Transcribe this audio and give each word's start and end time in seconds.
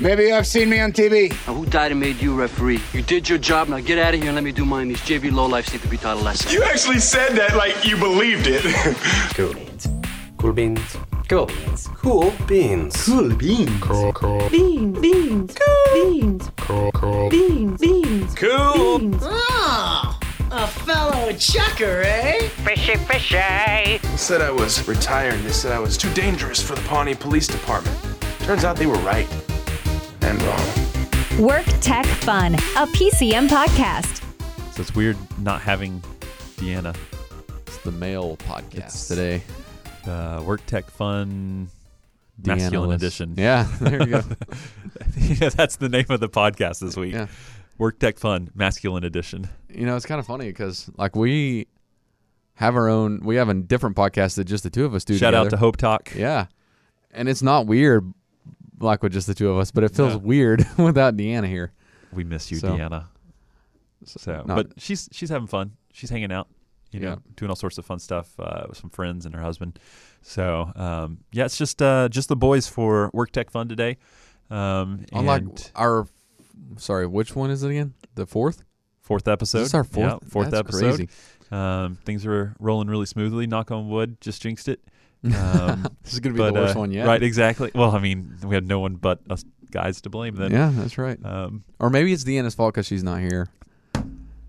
Maybe 0.00 0.24
you 0.24 0.32
have 0.32 0.46
seen 0.46 0.68
me 0.68 0.80
on 0.80 0.92
TV. 0.92 1.30
Now, 1.46 1.54
who 1.54 1.66
died 1.66 1.92
and 1.92 2.00
made 2.00 2.20
you 2.20 2.34
referee? 2.34 2.80
You 2.92 3.02
did 3.02 3.28
your 3.28 3.38
job. 3.38 3.68
Now 3.68 3.78
get 3.78 3.96
out 3.96 4.12
of 4.12 4.18
here 4.18 4.28
and 4.28 4.34
let 4.34 4.42
me 4.42 4.50
do 4.50 4.64
mine. 4.64 4.88
These 4.88 5.00
JV 5.02 5.30
lowlifes 5.30 5.72
need 5.72 5.82
to 5.82 5.88
be 5.88 5.96
taught 5.96 6.16
a 6.16 6.20
lesson. 6.20 6.50
You 6.50 6.64
actually 6.64 6.98
said 6.98 7.36
that 7.36 7.54
like 7.56 7.84
you 7.84 7.96
believed 7.96 8.46
it. 8.48 8.64
Cool 9.34 9.54
beans. 9.54 9.88
Cool 10.36 10.52
beans. 10.52 10.96
Cool 11.28 11.46
beans. 11.46 11.88
Cool 11.94 12.30
beans. 12.48 13.04
Cool 13.04 13.34
beans. 13.36 13.80
Cool, 13.80 14.12
cool. 14.12 14.50
Beans, 14.50 14.98
beans, 14.98 15.54
cool. 15.54 15.94
Beans. 15.94 16.50
Cool, 16.56 16.90
cool. 16.92 17.30
Beans, 17.30 17.80
beans. 17.80 18.34
Cool. 18.34 18.98
Beans. 18.98 19.22
Oh, 19.22 20.18
a 20.50 20.66
fellow 20.66 21.32
chucker, 21.34 22.02
eh? 22.04 22.48
Fishy, 22.48 22.96
fishy. 22.96 23.36
They 23.36 24.16
said 24.16 24.40
I 24.42 24.50
was 24.50 24.86
retired. 24.88 25.38
They 25.40 25.52
said 25.52 25.70
I 25.70 25.78
was 25.78 25.96
too 25.96 26.12
dangerous 26.14 26.60
for 26.60 26.74
the 26.74 26.82
Pawnee 26.82 27.14
Police 27.14 27.46
Department. 27.46 27.96
Turns 28.40 28.64
out 28.64 28.76
they 28.76 28.86
were 28.86 28.98
right. 28.98 29.28
And 30.24 30.42
wrong. 30.42 31.46
Work 31.46 31.66
Tech 31.80 32.06
Fun, 32.06 32.54
a 32.54 32.86
PCM 32.86 33.48
podcast. 33.48 34.22
So 34.72 34.80
it's 34.80 34.94
weird 34.94 35.16
not 35.40 35.60
having 35.60 36.00
Deanna. 36.56 36.96
It's 37.66 37.76
the 37.78 37.92
male 37.92 38.36
podcast 38.38 38.74
It's- 38.76 39.08
today. 39.08 39.42
Uh, 40.06 40.42
Work 40.44 40.64
Tech 40.66 40.90
Fun 40.90 41.68
Deanna 42.40 42.56
Masculine 42.58 42.88
was- 42.88 43.02
Edition. 43.02 43.34
Yeah, 43.36 43.68
there 43.80 44.00
you 44.00 44.06
go. 44.06 44.22
yeah, 45.18 45.48
that's 45.50 45.76
the 45.76 45.88
name 45.88 46.06
of 46.08 46.20
the 46.20 46.28
podcast 46.28 46.80
this 46.80 46.96
week. 46.96 47.12
Yeah. 47.14 47.26
Work 47.78 47.98
Tech 47.98 48.18
Fun 48.18 48.50
Masculine 48.54 49.04
Edition. 49.04 49.48
You 49.68 49.84
know, 49.86 49.96
it's 49.96 50.06
kind 50.06 50.18
of 50.20 50.26
funny 50.26 50.46
because 50.46 50.90
like 50.96 51.14
we 51.16 51.66
have 52.54 52.76
our 52.76 52.88
own. 52.88 53.20
We 53.24 53.36
have 53.36 53.48
a 53.48 53.54
different 53.54 53.96
podcast 53.96 54.36
that 54.36 54.44
just 54.44 54.62
the 54.64 54.70
two 54.70 54.84
of 54.84 54.94
us 54.94 55.04
do. 55.04 55.16
Shout 55.18 55.34
out 55.34 55.50
to 55.50 55.56
Hope 55.56 55.76
Talk. 55.76 56.12
Yeah, 56.14 56.46
and 57.12 57.28
it's 57.28 57.42
not 57.42 57.66
weird 57.66 58.12
like 58.84 59.02
with 59.02 59.12
just 59.12 59.26
the 59.26 59.34
two 59.34 59.48
of 59.50 59.58
us, 59.58 59.70
but 59.70 59.82
it 59.84 59.90
feels 59.94 60.12
No. 60.14 60.18
weird 60.18 60.64
without 60.78 61.16
Deanna 61.16 61.48
here. 61.48 61.72
We 62.12 62.22
miss 62.24 62.50
you, 62.50 62.58
So- 62.58 62.68
Deanna. 62.76 63.06
So, 64.04 64.42
not- 64.46 64.56
but 64.56 64.72
she's 64.76 65.08
she's 65.12 65.30
having 65.30 65.46
fun. 65.48 65.72
She's 65.92 66.10
hanging 66.10 66.30
out, 66.30 66.48
you 66.92 67.00
know, 67.00 67.08
Yeah. 67.10 67.16
doing 67.36 67.48
all 67.50 67.56
sorts 67.56 67.78
of 67.78 67.86
fun 67.86 67.98
stuff 67.98 68.38
uh, 68.38 68.66
with 68.68 68.76
some 68.78 68.90
friends 68.90 69.24
and 69.26 69.34
her 69.34 69.40
husband. 69.40 69.78
So, 70.22 70.70
um, 70.76 71.18
yeah, 71.32 71.46
it's 71.46 71.56
just 71.56 71.80
uh, 71.80 72.08
just 72.10 72.28
the 72.28 72.36
boys 72.36 72.66
for 72.68 73.10
Work 73.14 73.30
Tech 73.32 73.50
Fun 73.50 73.68
today. 73.68 73.96
Um, 74.50 75.06
Unlike 75.12 75.42
and 75.42 75.70
our, 75.74 76.06
sorry, 76.76 77.06
which 77.06 77.34
one 77.34 77.50
is 77.50 77.62
it 77.62 77.70
again? 77.70 77.94
The 78.14 78.26
fourth. 78.26 78.62
fourth 79.00 79.26
episode. 79.26 79.60
Is 79.62 79.74
our 79.74 79.84
fourth? 79.84 80.12
Yeah, 80.22 80.28
fourth 80.28 80.50
That's 80.50 80.60
episode. 80.68 81.08
Um, 81.50 81.96
things 82.04 82.26
are 82.26 82.54
rolling 82.58 82.88
really 82.88 83.06
smoothly. 83.06 83.46
Knock 83.46 83.70
on 83.70 83.88
wood. 83.88 84.20
Just 84.20 84.42
jinxed 84.42 84.68
it. 84.68 84.80
Um, 85.24 85.86
This 86.02 86.12
is 86.14 86.20
gonna 86.20 86.34
be 86.34 86.38
but, 86.38 86.52
the 86.54 86.60
worst 86.60 86.76
uh, 86.76 86.80
one 86.80 86.92
yet. 86.92 87.06
Right, 87.06 87.22
exactly. 87.22 87.70
Well, 87.74 87.92
I 87.92 87.98
mean, 87.98 88.36
we 88.44 88.54
have 88.54 88.64
no 88.64 88.80
one 88.80 88.96
but 88.96 89.20
us 89.30 89.44
guys 89.70 90.00
to 90.02 90.10
blame 90.10 90.34
then. 90.36 90.52
Yeah, 90.52 90.70
that's 90.74 90.98
right. 90.98 91.18
Um, 91.24 91.64
Or 91.80 91.88
maybe 91.90 92.12
it's 92.12 92.24
Deanna's 92.24 92.54
fault 92.54 92.74
because 92.74 92.86
she's 92.86 93.02
not 93.02 93.20
here. 93.20 93.48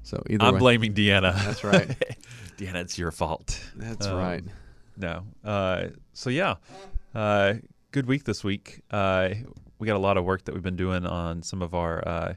So 0.03 0.21
either 0.29 0.43
I'm 0.45 0.53
way. 0.55 0.59
blaming 0.59 0.93
Deanna. 0.93 1.33
That's 1.43 1.63
right. 1.63 1.87
Deanna, 2.57 2.75
it's 2.75 2.97
your 2.97 3.11
fault. 3.11 3.59
That's 3.75 4.05
Um, 4.05 4.17
right. 4.17 4.43
No. 4.97 5.23
Uh, 5.43 5.87
so 6.13 6.29
yeah, 6.29 6.55
uh, 7.15 7.55
good 7.91 8.05
week 8.05 8.23
this 8.25 8.43
week. 8.43 8.81
Uh, 8.91 9.29
we 9.79 9.87
got 9.87 9.95
a 9.95 9.99
lot 9.99 10.17
of 10.17 10.23
work 10.25 10.45
that 10.45 10.53
we've 10.53 10.63
been 10.63 10.75
doing 10.75 11.05
on 11.05 11.41
some 11.41 11.61
of 11.61 11.73
our 11.73 12.07
uh, 12.07 12.33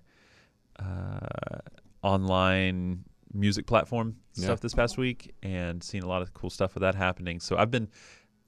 uh, 0.83 1.59
online 2.03 3.05
music 3.35 3.67
platform 3.67 4.17
Yeah. 4.35 4.45
stuff 4.47 4.61
this 4.61 4.75
past 4.75 4.97
week, 4.99 5.35
and 5.43 5.83
seen 5.83 6.03
a 6.03 6.09
lot 6.09 6.23
of 6.23 6.33
cool 6.35 6.51
stuff 6.51 6.75
with 6.75 6.81
that 6.83 6.95
happening. 6.95 7.41
So 7.41 7.57
I've 7.57 7.71
been, 7.71 7.89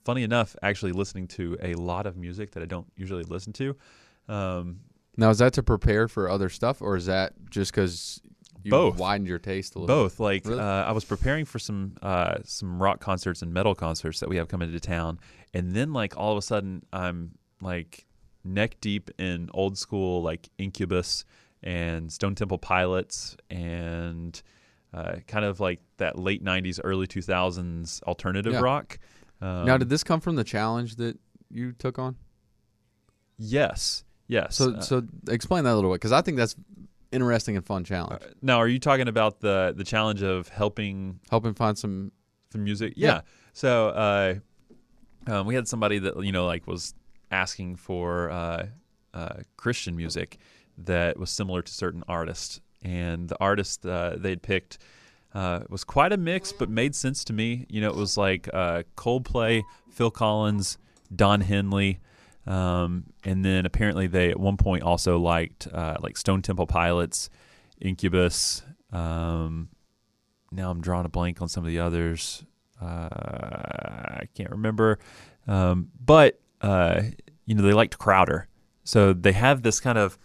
funny 0.05 0.23
enough, 0.23 0.57
actually 0.63 0.93
listening 0.93 1.27
to 1.29 1.57
a 1.63 1.75
lot 1.75 2.07
of 2.07 2.17
music 2.17 2.53
that 2.53 2.63
I 2.63 2.67
don't 2.67 2.87
usually 2.97 3.25
listen 3.25 3.53
to. 3.55 3.77
Um, 4.29 4.81
Now, 5.17 5.31
is 5.31 5.39
that 5.39 5.53
to 5.55 5.63
prepare 5.63 6.09
for 6.09 6.29
other 6.31 6.49
stuff, 6.49 6.81
or 6.81 6.97
is 6.97 7.07
that 7.07 7.33
just 7.51 7.73
because 7.73 8.21
you 8.63 8.71
Both. 8.71 8.99
widened 8.99 9.27
your 9.29 9.39
taste 9.39 9.75
a 9.75 9.79
little? 9.81 9.95
Both. 10.05 10.21
Like 10.21 10.47
Really? 10.47 10.61
uh, 10.61 10.65
I 10.85 10.93
was 10.93 11.05
preparing 11.05 11.45
for 11.45 11.59
some 11.59 11.95
uh, 12.03 12.37
some 12.45 12.81
rock 12.83 13.01
concerts 13.01 13.43
and 13.43 13.53
metal 13.53 13.75
concerts 13.75 14.21
that 14.21 14.29
we 14.29 14.37
have 14.37 14.49
coming 14.49 14.69
into 14.69 14.81
town, 14.81 15.19
and 15.55 15.73
then 15.73 15.93
like 15.93 16.17
all 16.17 16.33
of 16.33 16.39
a 16.39 16.43
sudden 16.43 16.85
I'm 16.93 17.33
like 17.61 18.07
neck 18.45 18.77
deep 18.81 19.11
in 19.19 19.51
old 19.53 19.77
school 19.77 20.23
like 20.23 20.49
Incubus 20.59 21.25
and 21.63 22.11
Stone 22.11 22.35
Temple 22.37 22.57
Pilots 22.59 23.37
and 23.51 24.41
uh, 24.95 25.17
kind 25.27 25.45
of 25.45 25.61
like 25.61 25.81
that 25.99 26.19
late 26.19 26.43
'90s, 26.43 26.81
early 26.83 27.07
2000s 27.07 28.03
alternative 28.05 28.53
Yeah. 28.55 28.61
rock. 28.61 28.99
Um, 29.41 29.65
now, 29.65 29.77
did 29.79 29.89
this 29.89 30.05
come 30.05 30.21
from 30.21 30.37
the 30.37 30.45
challenge 30.45 30.97
that 30.97 31.19
you 31.51 31.73
took 31.73 31.99
on? 31.99 32.17
yes, 33.39 34.05
yes. 34.29 34.57
So, 34.57 34.75
Uh, 34.75 34.81
so 34.81 35.03
explain 35.29 35.65
that 35.65 35.73
a 35.73 35.77
little 35.77 35.91
bit 35.91 35.95
because 35.97 36.13
I 36.13 36.21
think 36.23 36.37
that's 36.37 36.55
interesting 37.13 37.57
and 37.57 37.65
fun 37.65 37.85
challenge. 37.85 38.23
now, 38.43 38.59
are 38.59 38.69
you 38.69 38.79
talking 38.79 39.09
about 39.09 39.41
the 39.41 39.73
the 39.77 39.85
challenge 39.85 40.23
of 40.23 40.49
helping 40.49 41.21
Helping 41.31 41.55
find 41.55 41.77
some. 41.79 42.13
some 42.53 42.65
music. 42.65 42.95
Yeah. 42.97 43.09
Yeah. 43.09 43.21
So 43.53 43.89
uh, 43.89 44.35
um, 45.27 45.47
we 45.47 45.55
had 45.55 45.67
somebody 45.69 45.99
that 46.01 46.23
you 46.25 46.33
know 46.33 46.47
like 46.47 46.67
was 46.67 46.95
asking 47.31 47.77
for 47.77 48.31
uh, 48.31 48.67
uh, 49.15 49.35
Christian 49.57 49.97
music 49.97 50.39
that 50.79 51.19
was 51.19 51.31
similar 51.31 51.63
to 51.63 51.73
certain 51.73 52.03
artists, 52.09 52.61
and 52.83 53.29
the 53.29 53.37
artist 53.41 53.85
uh, 53.87 54.17
they'd 54.17 54.43
picked 54.43 54.79
uh, 55.35 55.61
it 55.63 55.71
was 55.71 55.85
quite 55.85 56.13
a 56.13 56.17
mix, 56.17 56.53
but 56.53 56.69
made 56.69 56.95
sense 56.95 57.25
to 57.25 57.33
me. 57.33 57.67
You 57.69 57.81
know, 57.81 57.89
it 57.89 57.97
was 57.97 58.17
like 58.17 58.49
uh, 58.53 58.83
Coldplay, 58.97 59.63
Phil 59.91 60.11
Collins, 60.11 60.79
Don 61.15 61.41
Henley. 61.41 62.01
Um, 62.47 63.05
and 63.25 63.45
then 63.45 63.67
apparently 63.67 64.07
they 64.07 64.31
at 64.31 64.41
one 64.41 64.57
point 64.57 64.83
also 64.83 65.19
liked 65.19 65.69
uh, 65.73 65.97
like 66.01 66.17
Stone 66.17 66.43
Temple 66.43 66.67
Pilots, 66.67 67.31
Incubus. 67.81 68.63
Um, 68.93 69.69
now 70.51 70.71
I'm 70.71 70.81
drawing 70.81 71.07
a 71.07 71.11
blank 71.11 71.41
on 71.43 71.49
some 71.49 71.65
of 71.65 71.69
the 71.69 71.79
others. 71.79 72.45
Uh, 72.81 73.09
I 73.13 74.25
can't 74.35 74.51
remember. 74.51 74.99
Um, 75.47 75.91
but 76.05 76.41
uh, 76.61 77.03
you 77.47 77.55
know 77.55 77.63
they 77.63 77.73
liked 77.73 77.99
Crowder, 77.99 78.49
so 78.85 79.13
they 79.13 79.33
have 79.33 79.63
this 79.63 79.81
kind 79.81 79.99
of 79.99 80.19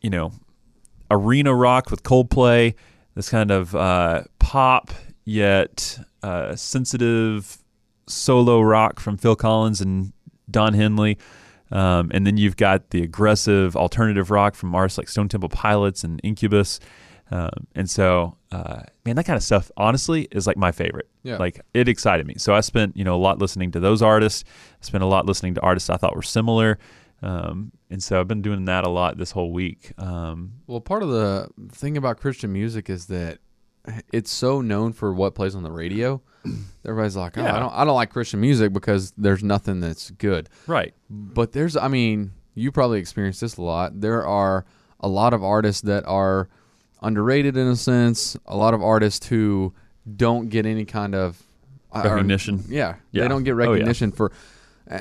you 0.00 0.10
know 0.10 0.32
arena 1.10 1.54
rock 1.54 1.90
with 1.90 2.02
Coldplay, 2.02 2.74
this 3.14 3.28
kind 3.28 3.50
of 3.50 3.74
uh, 3.74 4.22
pop 4.38 4.90
yet 5.24 5.98
uh, 6.22 6.54
sensitive 6.56 7.58
solo 8.06 8.60
rock 8.60 9.00
from 9.00 9.16
Phil 9.16 9.36
Collins 9.36 9.80
and 9.80 10.12
Don 10.50 10.74
Henley. 10.74 11.18
Um, 11.70 12.10
and 12.12 12.26
then 12.26 12.36
you've 12.36 12.56
got 12.56 12.90
the 12.90 13.02
aggressive 13.02 13.76
alternative 13.76 14.30
rock 14.30 14.54
from 14.54 14.74
artists 14.74 14.98
like 14.98 15.08
Stone 15.08 15.28
Temple 15.28 15.48
Pilots 15.48 16.04
and 16.04 16.20
Incubus. 16.22 16.80
Um, 17.30 17.66
and 17.74 17.88
so, 17.88 18.36
uh, 18.50 18.82
man, 19.06 19.16
that 19.16 19.24
kind 19.24 19.38
of 19.38 19.42
stuff, 19.42 19.70
honestly, 19.78 20.28
is 20.32 20.46
like 20.46 20.58
my 20.58 20.70
favorite. 20.70 21.08
Yeah. 21.22 21.38
Like 21.38 21.62
it 21.72 21.88
excited 21.88 22.26
me. 22.26 22.34
So 22.36 22.52
I 22.52 22.60
spent, 22.60 22.94
you 22.94 23.04
know, 23.04 23.14
a 23.14 23.16
lot 23.16 23.38
listening 23.38 23.70
to 23.72 23.80
those 23.80 24.02
artists. 24.02 24.44
I 24.82 24.84
spent 24.84 25.02
a 25.02 25.06
lot 25.06 25.24
listening 25.24 25.54
to 25.54 25.60
artists 25.62 25.88
I 25.88 25.96
thought 25.96 26.14
were 26.14 26.22
similar. 26.22 26.78
Um, 27.22 27.72
and 27.90 28.02
so 28.02 28.18
I've 28.18 28.26
been 28.28 28.42
doing 28.42 28.64
that 28.64 28.84
a 28.84 28.88
lot 28.90 29.16
this 29.18 29.30
whole 29.30 29.52
week. 29.52 29.92
Um, 29.98 30.54
Well, 30.66 30.80
part 30.80 31.02
of 31.02 31.08
the 31.10 31.48
thing 31.70 31.96
about 31.96 32.18
Christian 32.18 32.52
music 32.52 32.90
is 32.90 33.06
that 33.06 33.38
it's 34.12 34.30
so 34.30 34.60
known 34.60 34.92
for 34.92 35.12
what 35.12 35.34
plays 35.34 35.54
on 35.54 35.62
the 35.62 35.70
radio. 35.72 36.20
Everybody's 36.84 37.16
like, 37.16 37.38
"Oh, 37.38 37.44
I 37.44 37.58
don't, 37.60 37.72
I 37.72 37.84
don't 37.84 37.94
like 37.94 38.10
Christian 38.10 38.40
music 38.40 38.72
because 38.72 39.12
there's 39.16 39.42
nothing 39.44 39.80
that's 39.80 40.10
good." 40.10 40.48
right. 40.66 40.94
But 41.10 41.52
there's, 41.52 41.76
I 41.76 41.88
mean, 41.88 42.32
you 42.54 42.72
probably 42.72 42.98
experienced 42.98 43.40
this 43.40 43.56
a 43.56 43.62
lot. 43.62 44.00
There 44.00 44.26
are 44.26 44.64
a 45.00 45.08
lot 45.08 45.32
of 45.34 45.42
artists 45.44 45.82
that 45.82 46.04
are 46.06 46.48
underrated 47.02 47.56
in 47.56 47.66
a 47.68 47.76
sense. 47.76 48.36
A 48.46 48.56
lot 48.56 48.74
of 48.74 48.82
artists 48.82 49.26
who 49.28 49.72
don't 50.16 50.48
get 50.48 50.66
any 50.66 50.84
kind 50.84 51.14
of 51.14 51.42
are- 51.92 52.02
Recognition. 52.04 52.64
yeah, 52.68 52.96
Yeah. 53.10 53.22
they 53.22 53.28
don't 53.28 53.42
get 53.44 53.52
Oh, 53.54 53.58
yeah. 53.62 53.70
recognition 53.70 54.12
for. 54.12 54.32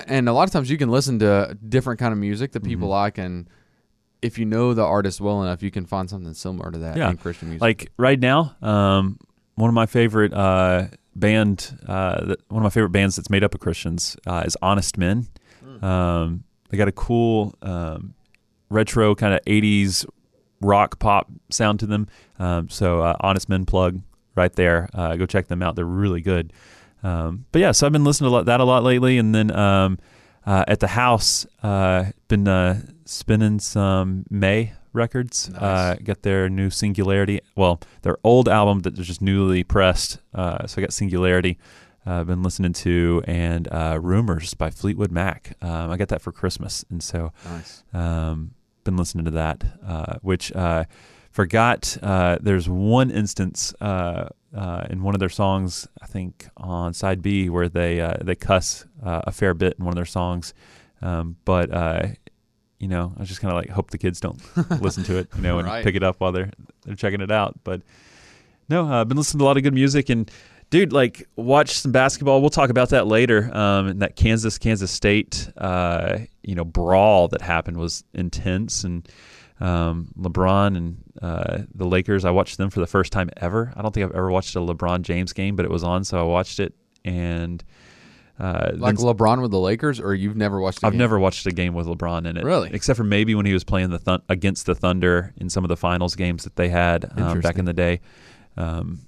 And 0.07 0.29
a 0.29 0.33
lot 0.33 0.43
of 0.47 0.51
times 0.51 0.69
you 0.69 0.77
can 0.77 0.89
listen 0.89 1.19
to 1.19 1.57
different 1.67 1.99
kind 1.99 2.11
of 2.13 2.17
music 2.19 2.51
that 2.53 2.63
people 2.63 2.87
Mm-hmm. 2.87 2.91
like, 2.91 3.17
and 3.17 3.49
if 4.21 4.37
you 4.37 4.45
know 4.45 4.73
the 4.73 4.83
artist 4.83 5.19
well 5.21 5.41
enough, 5.43 5.61
you 5.63 5.71
can 5.71 5.85
find 5.85 6.09
something 6.09 6.33
similar 6.33 6.71
to 6.71 6.79
that 6.79 6.97
Yeah. 6.97 7.09
in 7.09 7.17
Christian 7.17 7.49
music. 7.49 7.61
Like 7.61 7.91
right 7.97 8.19
now, 8.19 8.55
um, 8.61 9.17
one 9.55 9.67
of 9.67 9.73
my 9.73 9.85
favorite 9.87 10.33
uh, 10.33 10.87
band, 11.15 11.77
uh, 11.87 12.25
that, 12.25 12.39
one 12.49 12.61
of 12.61 12.63
my 12.63 12.69
favorite 12.69 12.91
bands 12.91 13.15
that's 13.15 13.29
made 13.29 13.43
up 13.43 13.53
of 13.53 13.59
Christians 13.59 14.15
uh, 14.27 14.43
is 14.45 14.55
Honest 14.61 14.97
Men. 14.97 15.27
Um, 15.81 16.43
they 16.69 16.77
got 16.77 16.87
a 16.87 16.91
cool 16.93 17.55
um, 17.61 18.13
retro 18.69 19.15
kind 19.15 19.33
of 19.33 19.39
'80s 19.45 20.05
rock 20.61 20.99
pop 20.99 21.27
sound 21.49 21.79
to 21.79 21.85
them. 21.87 22.07
Um, 22.39 22.69
so 22.69 23.01
uh, 23.01 23.15
Honest 23.21 23.49
Men 23.49 23.65
plug 23.65 24.01
right 24.35 24.53
there. 24.53 24.89
Uh, 24.93 25.15
go 25.15 25.25
check 25.25 25.47
them 25.47 25.61
out. 25.63 25.75
They're 25.75 25.85
really 25.85 26.21
good. 26.21 26.53
Um, 27.03 27.45
but 27.51 27.59
yeah, 27.59 27.71
so 27.71 27.85
I've 27.85 27.93
been 27.93 28.03
listening 28.03 28.31
to 28.31 28.43
that 28.43 28.59
a 28.59 28.63
lot 28.63 28.83
lately, 28.83 29.17
and 29.17 29.33
then 29.33 29.51
um, 29.51 29.97
uh, 30.45 30.63
at 30.67 30.79
the 30.79 30.87
house, 30.87 31.45
uh, 31.63 32.05
been 32.27 32.47
uh, 32.47 32.81
spinning 33.05 33.59
some 33.59 34.25
Mae 34.29 34.73
records. 34.93 35.49
Uh, 35.55 35.95
got 36.03 36.21
their 36.21 36.49
new 36.49 36.69
Singularity. 36.69 37.39
Well, 37.55 37.79
their 38.01 38.17
old 38.23 38.47
album 38.49 38.79
that 38.81 38.97
was 38.97 39.07
just 39.07 39.21
newly 39.21 39.63
pressed. 39.63 40.19
Uh, 40.33 40.67
so 40.67 40.81
I 40.81 40.85
got 40.85 40.93
Singularity. 40.93 41.57
uh, 42.05 42.23
been 42.23 42.41
listening 42.43 42.73
to, 42.73 43.21
and 43.27 43.67
uh, 43.71 43.99
"Rumors" 44.01 44.53
by 44.55 44.69
Fleetwood 44.69 45.11
Mac. 45.11 45.55
Um, 45.61 45.91
I 45.91 45.97
got 45.97 46.07
that 46.09 46.21
for 46.21 46.31
Christmas, 46.31 46.83
and 46.89 47.01
so 47.01 47.31
Nice. 47.45 47.83
um, 47.93 48.51
been 48.83 48.97
listening 48.97 49.25
to 49.25 49.31
that. 49.31 49.63
Uh, 49.85 50.15
which 50.21 50.51
uh, 50.53 50.85
forgot. 51.31 51.97
Uh, 52.01 52.37
there's 52.41 52.67
one 52.67 53.11
instance 53.11 53.73
uh, 54.55 54.85
in 54.89 55.01
one 55.03 55.13
of 55.15 55.19
their 55.19 55.29
songs, 55.29 55.87
I 56.01 56.07
think 56.07 56.47
on 56.57 56.93
side 56.93 57.21
B, 57.21 57.49
where 57.49 57.69
they 57.69 58.01
uh, 58.01 58.15
they 58.21 58.35
cuss 58.35 58.85
uh, 59.03 59.21
a 59.25 59.31
fair 59.31 59.53
bit 59.53 59.75
in 59.79 59.85
one 59.85 59.91
of 59.91 59.95
their 59.95 60.05
songs. 60.05 60.53
Um, 61.01 61.37
but 61.45 61.71
uh, 61.73 62.07
you 62.79 62.87
know, 62.87 63.13
I 63.19 63.23
just 63.23 63.41
kind 63.41 63.51
of 63.53 63.57
like 63.57 63.69
hope 63.69 63.91
the 63.91 63.97
kids 63.97 64.19
don't 64.19 64.41
listen 64.81 65.03
to 65.05 65.17
it, 65.17 65.27
you 65.35 65.41
know, 65.41 65.59
and 65.59 65.67
Right. 65.67 65.83
pick 65.83 65.95
it 65.95 66.03
up 66.03 66.15
while 66.19 66.31
they're 66.31 66.51
they're 66.85 66.95
checking 66.95 67.21
it 67.21 67.31
out. 67.31 67.59
But 67.63 67.81
no, 68.69 68.85
uh, 68.87 69.01
I've 69.01 69.07
been 69.07 69.17
listening 69.17 69.39
to 69.39 69.45
a 69.45 69.47
lot 69.47 69.57
of 69.57 69.63
good 69.63 69.73
music 69.73 70.09
and. 70.09 70.29
Dude, 70.69 70.93
like, 70.93 71.27
watch 71.35 71.71
some 71.71 71.91
basketball. 71.91 72.39
We'll 72.39 72.49
talk 72.49 72.69
about 72.69 72.91
that 72.91 73.05
later. 73.05 73.53
Um, 73.53 73.87
and 73.87 74.01
that 74.01 74.15
Kansas 74.15 74.57
Kansas 74.57 74.89
State, 74.89 75.49
uh, 75.57 76.19
you 76.43 76.55
know, 76.55 76.63
brawl 76.63 77.27
that 77.27 77.41
happened 77.41 77.75
was 77.75 78.05
intense, 78.13 78.85
and 78.85 79.05
um, 79.61 80.07
LeBron 80.17 80.75
and 80.75 80.97
uh, 81.21 81.59
the 81.75 81.85
Lakers. 81.85 82.25
I 82.25 82.31
watched 82.31 82.57
them 82.57 82.69
for 82.69 82.79
the 82.79 82.87
first 82.87 83.11
time 83.13 83.29
ever. 83.37 83.71
I 83.75 83.81
don't 83.81 83.93
think 83.93 84.05
I've 84.05 84.15
ever 84.15 84.31
watched 84.31 84.55
a 84.55 84.59
LeBron 84.59 85.03
James 85.03 85.31
game, 85.33 85.55
but 85.55 85.65
it 85.65 85.71
was 85.71 85.83
on, 85.83 86.03
so 86.03 86.19
I 86.19 86.23
watched 86.23 86.59
it. 86.59 86.73
And 87.05 87.63
uh, 88.39 88.71
Like 88.75 88.97
then- 88.97 89.05
LeBron 89.05 89.41
with 89.41 89.51
the 89.51 89.59
Lakers, 89.59 89.99
or 89.99 90.13
you've 90.15 90.35
never 90.35 90.59
watched? 90.59 90.81
a 90.83 90.87
I've 90.87 90.93
game? 90.93 90.99
never 90.99 91.19
watched 91.19 91.45
a 91.45 91.51
game 91.51 91.73
with 91.73 91.85
LeBron 91.87 92.25
in 92.27 92.37
it, 92.37 92.43
Really? 92.43 92.69
except 92.73 92.97
for 92.97 93.03
maybe 93.03 93.35
when 93.35 93.45
he 93.45 93.53
was 93.53 93.63
playing 93.63 93.91
the 93.91 93.99
thun- 93.99 94.23
against 94.29 94.65
the 94.65 94.73
Thunder 94.75 95.33
in 95.37 95.49
some 95.49 95.63
of 95.63 95.69
the 95.69 95.77
finals 95.77 96.15
games 96.15 96.43
that 96.43 96.55
they 96.55 96.69
had 96.69 97.05
um, 97.19 97.39
back 97.41 97.57
in 97.57 97.65
the 97.65 97.73
day. 97.73 98.01
Um, 98.57 98.99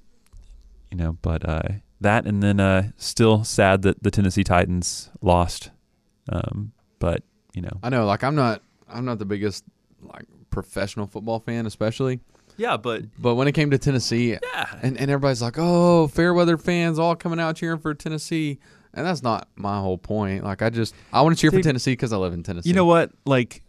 you 0.91 0.97
know, 0.97 1.17
but 1.23 1.47
uh, 1.47 1.61
that, 2.01 2.25
and 2.27 2.43
then 2.43 2.59
uh, 2.59 2.91
still 2.97 3.43
sad 3.43 3.81
that 3.81 4.03
the 4.03 4.11
Tennessee 4.11 4.43
Titans 4.43 5.09
lost. 5.21 5.71
Um, 6.29 6.71
but 6.99 7.23
you 7.55 7.61
know, 7.63 7.79
I 7.81 7.89
know. 7.89 8.05
Like 8.05 8.23
I'm 8.23 8.35
not. 8.35 8.61
I'm 8.87 9.05
not 9.05 9.17
the 9.17 9.25
biggest 9.25 9.63
like 10.01 10.25
professional 10.53 11.07
football 11.07 11.39
fan, 11.39 11.65
especially. 11.65 12.19
yeah, 12.57 12.77
but 12.77 13.03
But 13.19 13.35
when 13.35 13.47
it 13.47 13.53
came 13.53 13.71
to 13.71 13.77
Tennessee, 13.77 14.31
yeah, 14.41 14.65
and, 14.81 14.97
and 14.97 15.09
everybody's 15.11 15.41
like, 15.41 15.55
"Oh, 15.57 16.07
Fairweather 16.07 16.57
fans 16.57 16.99
all 16.99 17.15
coming 17.15 17.39
out 17.39 17.55
cheering 17.55 17.79
for 17.79 17.93
Tennessee," 17.93 18.59
and 18.93 19.05
that's 19.05 19.23
not 19.23 19.47
my 19.55 19.79
whole 19.79 19.97
point. 19.97 20.43
Like 20.43 20.61
I 20.61 20.69
just 20.69 20.93
I 21.11 21.21
want 21.23 21.35
to 21.35 21.41
cheer 21.41 21.49
Dude, 21.49 21.61
for 21.61 21.63
Tennessee 21.69 21.93
because 21.93 22.13
I 22.13 22.17
live 22.17 22.33
in 22.33 22.43
Tennessee. 22.43 22.69
You 22.69 22.75
know 22.75 22.85
what? 22.85 23.11
Like, 23.25 23.63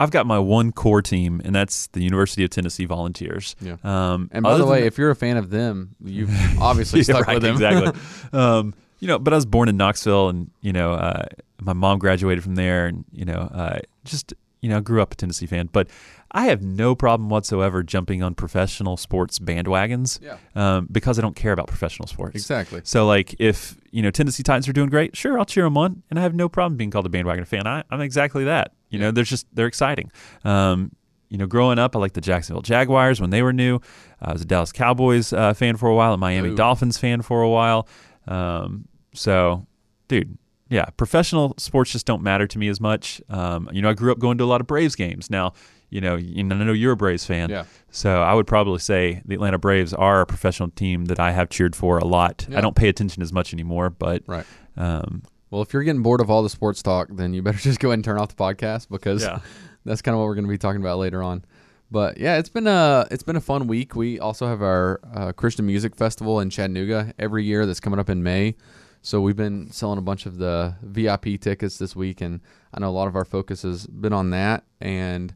I've 0.00 0.10
got 0.10 0.26
my 0.26 0.38
one 0.40 0.72
core 0.72 1.02
team, 1.02 1.40
and 1.44 1.54
that's 1.54 1.86
the 1.88 2.02
University 2.02 2.42
of 2.44 2.50
Tennessee 2.50 2.84
Volunteers. 2.84 3.54
Yeah. 3.60 3.76
Um, 3.84 4.28
And 4.32 4.42
by 4.42 4.58
the 4.58 4.66
way, 4.66 4.86
if 4.86 4.98
you're 4.98 5.10
a 5.10 5.16
fan 5.16 5.36
of 5.36 5.50
them, 5.50 5.94
you've 6.04 6.30
obviously 6.60 7.02
stuck 7.04 7.26
right, 7.28 7.34
with 7.34 7.42
them. 7.44 7.54
exactly. 7.54 8.00
um, 8.38 8.74
you 8.98 9.06
know, 9.08 9.18
but 9.18 9.32
I 9.32 9.36
was 9.36 9.46
born 9.46 9.68
in 9.68 9.76
Knoxville, 9.76 10.28
and 10.30 10.50
you 10.60 10.72
know, 10.72 10.92
uh, 10.94 11.26
my 11.60 11.72
mom 11.74 11.98
graduated 11.98 12.42
from 12.42 12.56
there, 12.56 12.86
and 12.86 13.04
you 13.12 13.24
know, 13.24 13.48
uh, 13.54 13.78
just 14.04 14.34
you 14.60 14.68
know, 14.68 14.80
grew 14.80 15.02
up 15.02 15.12
a 15.12 15.16
Tennessee 15.16 15.46
fan. 15.46 15.68
But 15.72 15.88
I 16.32 16.46
have 16.46 16.62
no 16.62 16.94
problem 16.94 17.28
whatsoever 17.30 17.82
jumping 17.82 18.22
on 18.22 18.34
professional 18.34 18.96
sports 18.96 19.38
bandwagons. 19.38 20.20
Yeah. 20.22 20.38
Um, 20.54 20.88
because 20.90 21.18
I 21.18 21.22
don't 21.22 21.36
care 21.36 21.52
about 21.52 21.68
professional 21.68 22.08
sports. 22.08 22.34
exactly. 22.34 22.80
So 22.84 23.06
like 23.06 23.34
if 23.38 23.76
you 23.90 24.02
know 24.02 24.10
Tennessee 24.10 24.42
Titans 24.42 24.68
are 24.68 24.72
doing 24.72 24.88
great, 24.88 25.16
sure 25.16 25.38
I'll 25.38 25.44
cheer 25.44 25.64
them 25.64 25.76
on, 25.76 26.02
and 26.10 26.18
I 26.18 26.22
have 26.22 26.34
no 26.34 26.48
problem 26.48 26.76
being 26.76 26.90
called 26.90 27.06
a 27.06 27.10
bandwagon 27.10 27.44
fan. 27.44 27.66
I, 27.66 27.84
I'm 27.90 28.00
exactly 28.00 28.44
that. 28.44 28.72
You 28.90 28.98
know, 28.98 29.10
they're 29.10 29.24
just 29.24 29.46
they're 29.52 29.66
exciting. 29.66 30.10
Um, 30.44 30.92
you 31.28 31.38
know, 31.38 31.46
growing 31.46 31.78
up, 31.78 31.96
I 31.96 31.98
liked 31.98 32.14
the 32.14 32.20
Jacksonville 32.20 32.62
Jaguars 32.62 33.20
when 33.20 33.30
they 33.30 33.42
were 33.42 33.52
new. 33.52 33.80
I 34.20 34.32
was 34.32 34.42
a 34.42 34.44
Dallas 34.44 34.72
Cowboys 34.72 35.32
uh, 35.32 35.54
fan 35.54 35.76
for 35.76 35.88
a 35.88 35.94
while, 35.94 36.12
a 36.12 36.16
Miami 36.16 36.50
Ooh. 36.50 36.56
Dolphins 36.56 36.98
fan 36.98 37.22
for 37.22 37.42
a 37.42 37.48
while. 37.48 37.88
Um, 38.28 38.86
so, 39.12 39.66
dude, 40.08 40.38
yeah, 40.68 40.86
professional 40.96 41.54
sports 41.58 41.92
just 41.92 42.06
don't 42.06 42.22
matter 42.22 42.46
to 42.46 42.58
me 42.58 42.68
as 42.68 42.80
much. 42.80 43.20
Um, 43.28 43.68
you 43.72 43.82
know, 43.82 43.90
I 43.90 43.94
grew 43.94 44.10
up 44.12 44.18
going 44.18 44.38
to 44.38 44.44
a 44.44 44.46
lot 44.46 44.60
of 44.60 44.66
Braves 44.66 44.94
games. 44.96 45.30
Now, 45.30 45.52
you 45.90 46.00
know, 46.00 46.16
you 46.16 46.42
know, 46.42 46.56
I 46.56 46.64
know 46.64 46.72
you're 46.72 46.92
a 46.92 46.96
Braves 46.96 47.24
fan. 47.24 47.50
Yeah. 47.50 47.64
So 47.90 48.22
I 48.22 48.34
would 48.34 48.46
probably 48.46 48.80
say 48.80 49.22
the 49.24 49.34
Atlanta 49.34 49.58
Braves 49.58 49.94
are 49.94 50.20
a 50.22 50.26
professional 50.26 50.70
team 50.70 51.04
that 51.06 51.20
I 51.20 51.30
have 51.32 51.48
cheered 51.48 51.76
for 51.76 51.98
a 51.98 52.04
lot. 52.04 52.46
Yeah. 52.50 52.58
I 52.58 52.60
don't 52.60 52.74
pay 52.74 52.88
attention 52.88 53.22
as 53.22 53.32
much 53.32 53.52
anymore, 53.52 53.90
but 53.90 54.22
Right. 54.26 54.44
um, 54.76 55.22
Well, 55.50 55.62
if 55.62 55.72
you're 55.72 55.84
getting 55.84 56.02
bored 56.02 56.20
of 56.20 56.28
all 56.30 56.42
the 56.42 56.50
sports 56.50 56.82
talk, 56.82 57.08
then 57.12 57.32
you 57.34 57.42
better 57.42 57.58
just 57.70 57.78
go 57.78 57.88
ahead 57.90 57.98
and 57.98 58.04
turn 58.04 58.18
off 58.18 58.28
the 58.28 58.34
podcast 58.42 58.88
because 58.88 59.22
Yeah. 59.22 59.38
that's 59.84 60.02
kind 60.02 60.14
of 60.14 60.18
what 60.18 60.26
we're 60.26 60.34
going 60.34 60.46
to 60.46 60.50
be 60.50 60.58
talking 60.58 60.80
about 60.80 60.98
later 60.98 61.22
on. 61.22 61.44
But 61.88 62.18
yeah, 62.18 62.38
it's 62.38 62.48
been 62.48 62.66
a 62.66 63.06
it's 63.12 63.22
been 63.22 63.36
a 63.36 63.40
fun 63.40 63.68
week. 63.68 63.94
We 63.94 64.18
also 64.18 64.48
have 64.48 64.60
our 64.60 64.98
uh, 65.14 65.30
Christian 65.30 65.66
Music 65.66 65.94
Festival 65.94 66.40
in 66.40 66.50
Chattanooga 66.50 67.14
every 67.16 67.44
year 67.44 67.64
that's 67.64 67.78
coming 67.78 68.00
up 68.00 68.10
in 68.10 68.24
May. 68.24 68.56
So 69.06 69.20
we've 69.20 69.36
been 69.36 69.70
selling 69.70 69.98
a 69.98 70.02
bunch 70.02 70.26
of 70.26 70.36
the 70.38 70.74
VIP 70.82 71.40
tickets 71.40 71.78
this 71.78 71.94
week, 71.94 72.20
and 72.20 72.40
I 72.74 72.80
know 72.80 72.88
a 72.88 72.90
lot 72.90 73.06
of 73.06 73.14
our 73.14 73.24
focus 73.24 73.62
has 73.62 73.86
been 73.86 74.12
on 74.12 74.30
that. 74.30 74.64
And 74.80 75.32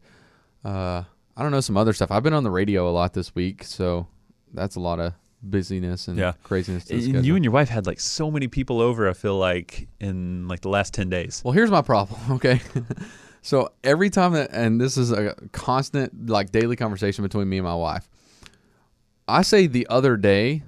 uh, 0.64 1.04
I 1.36 1.42
don't 1.44 1.52
know 1.52 1.60
some 1.60 1.76
other 1.76 1.92
stuff. 1.92 2.10
I've 2.10 2.24
been 2.24 2.32
on 2.34 2.42
the 2.42 2.50
radio 2.50 2.88
a 2.88 2.90
lot 2.90 3.12
this 3.12 3.32
week, 3.32 3.62
so 3.62 4.08
that's 4.52 4.74
a 4.74 4.80
lot 4.80 4.98
of 4.98 5.12
busyness 5.40 6.08
and 6.08 6.18
Yeah. 6.18 6.32
craziness. 6.42 6.90
And 6.90 7.24
you 7.24 7.36
and 7.36 7.44
your 7.44 7.52
wife 7.52 7.68
had 7.68 7.86
like 7.86 8.00
so 8.00 8.28
many 8.28 8.48
people 8.48 8.80
over. 8.80 9.08
I 9.08 9.12
feel 9.12 9.38
like 9.38 9.86
in 10.00 10.48
like 10.48 10.62
the 10.62 10.68
last 10.68 10.92
ten 10.92 11.08
days. 11.08 11.40
Well, 11.44 11.52
here's 11.52 11.70
my 11.70 11.82
problem. 11.82 12.18
Okay, 12.32 12.60
so 13.40 13.70
every 13.84 14.10
time 14.10 14.32
that, 14.32 14.50
and 14.52 14.80
this 14.80 14.96
is 14.96 15.12
a 15.12 15.36
constant, 15.52 16.28
like 16.28 16.50
daily 16.50 16.74
conversation 16.74 17.22
between 17.22 17.48
me 17.48 17.58
and 17.58 17.64
my 17.64 17.76
wife. 17.76 18.08
I 19.28 19.42
say 19.42 19.68
the 19.68 19.86
other 19.88 20.16
day, 20.16 20.64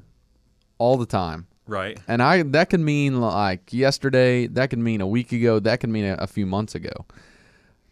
all 0.79 0.97
the 0.97 1.05
time, 1.07 1.49
Right. 1.67 1.99
and 2.09 2.23
I 2.23 2.43
that 2.43 2.71
could 2.71 2.81
mean 2.81 3.21
like 3.21 3.73
yesterday, 3.73 4.47
that 4.49 4.71
could 4.71 4.79
mean 4.81 5.01
a 5.01 5.07
week 5.07 5.33
ago, 5.33 5.59
that 5.61 5.81
could 5.81 5.91
mean 5.91 6.05
a, 6.05 6.15
a 6.15 6.27
few 6.27 6.45
months 6.47 6.75
ago. 6.75 7.07